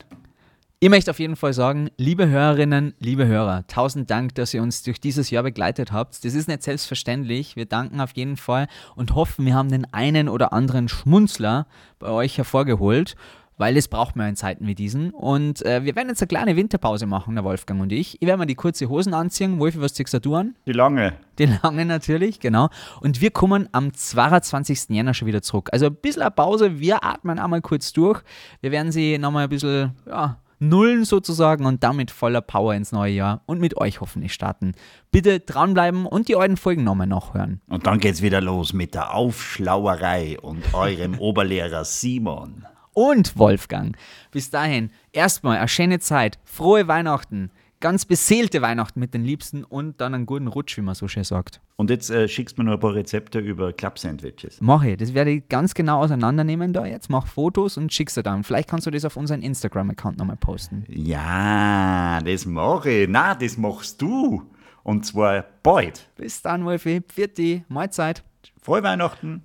[0.80, 4.84] Ich möchte auf jeden Fall sagen, liebe Hörerinnen, liebe Hörer, tausend Dank, dass ihr uns
[4.84, 6.24] durch dieses Jahr begleitet habt.
[6.24, 7.56] Das ist nicht selbstverständlich.
[7.56, 11.66] Wir danken auf jeden Fall und hoffen, wir haben den einen oder anderen Schmunzler
[11.98, 13.16] bei euch hervorgeholt,
[13.56, 15.10] weil das braucht man in Zeiten wie diesen.
[15.10, 18.22] Und äh, wir werden jetzt eine kleine Winterpause machen, der Wolfgang und ich.
[18.22, 19.58] Ich werde mal die kurze Hosen anziehen.
[19.58, 20.54] Wolfi, was ziehst du an?
[20.64, 21.14] Die lange.
[21.40, 22.68] Die lange natürlich, genau.
[23.00, 24.90] Und wir kommen am 22.
[24.90, 25.70] Jänner schon wieder zurück.
[25.72, 28.22] Also ein bisschen eine Pause, wir atmen einmal kurz durch.
[28.60, 33.12] Wir werden sie nochmal ein bisschen, ja, nullen sozusagen und damit voller Power ins neue
[33.12, 34.72] Jahr und mit euch hoffentlich starten.
[35.10, 37.60] Bitte dranbleiben und die alten Folgen nochmal nachhören.
[37.68, 42.66] Und dann geht's wieder los mit der Aufschlauerei und eurem Oberlehrer Simon.
[42.92, 43.96] Und Wolfgang.
[44.32, 47.50] Bis dahin, erstmal eine schöne Zeit, frohe Weihnachten,
[47.80, 51.24] ganz beseelte Weihnachten mit den Liebsten und dann einen guten Rutsch, wie man so schön
[51.24, 51.60] sagt.
[51.76, 54.58] Und jetzt äh, schickst du mir noch ein paar Rezepte über Club Sandwiches.
[54.60, 54.96] Mach ich.
[54.96, 57.08] Das werde ich ganz genau auseinandernehmen da jetzt.
[57.10, 58.42] Mach Fotos und schick's dir dann.
[58.44, 60.84] Vielleicht kannst du das auf unseren Instagram-Account nochmal posten.
[60.88, 63.08] Ja, das mache ich.
[63.08, 64.42] Na, das machst du.
[64.82, 66.08] Und zwar bald.
[66.16, 67.02] Bis dann, Wolfi.
[67.06, 67.64] Pfiat die.
[67.68, 68.24] Mahlzeit.
[68.62, 69.36] Frohe Weihnachten.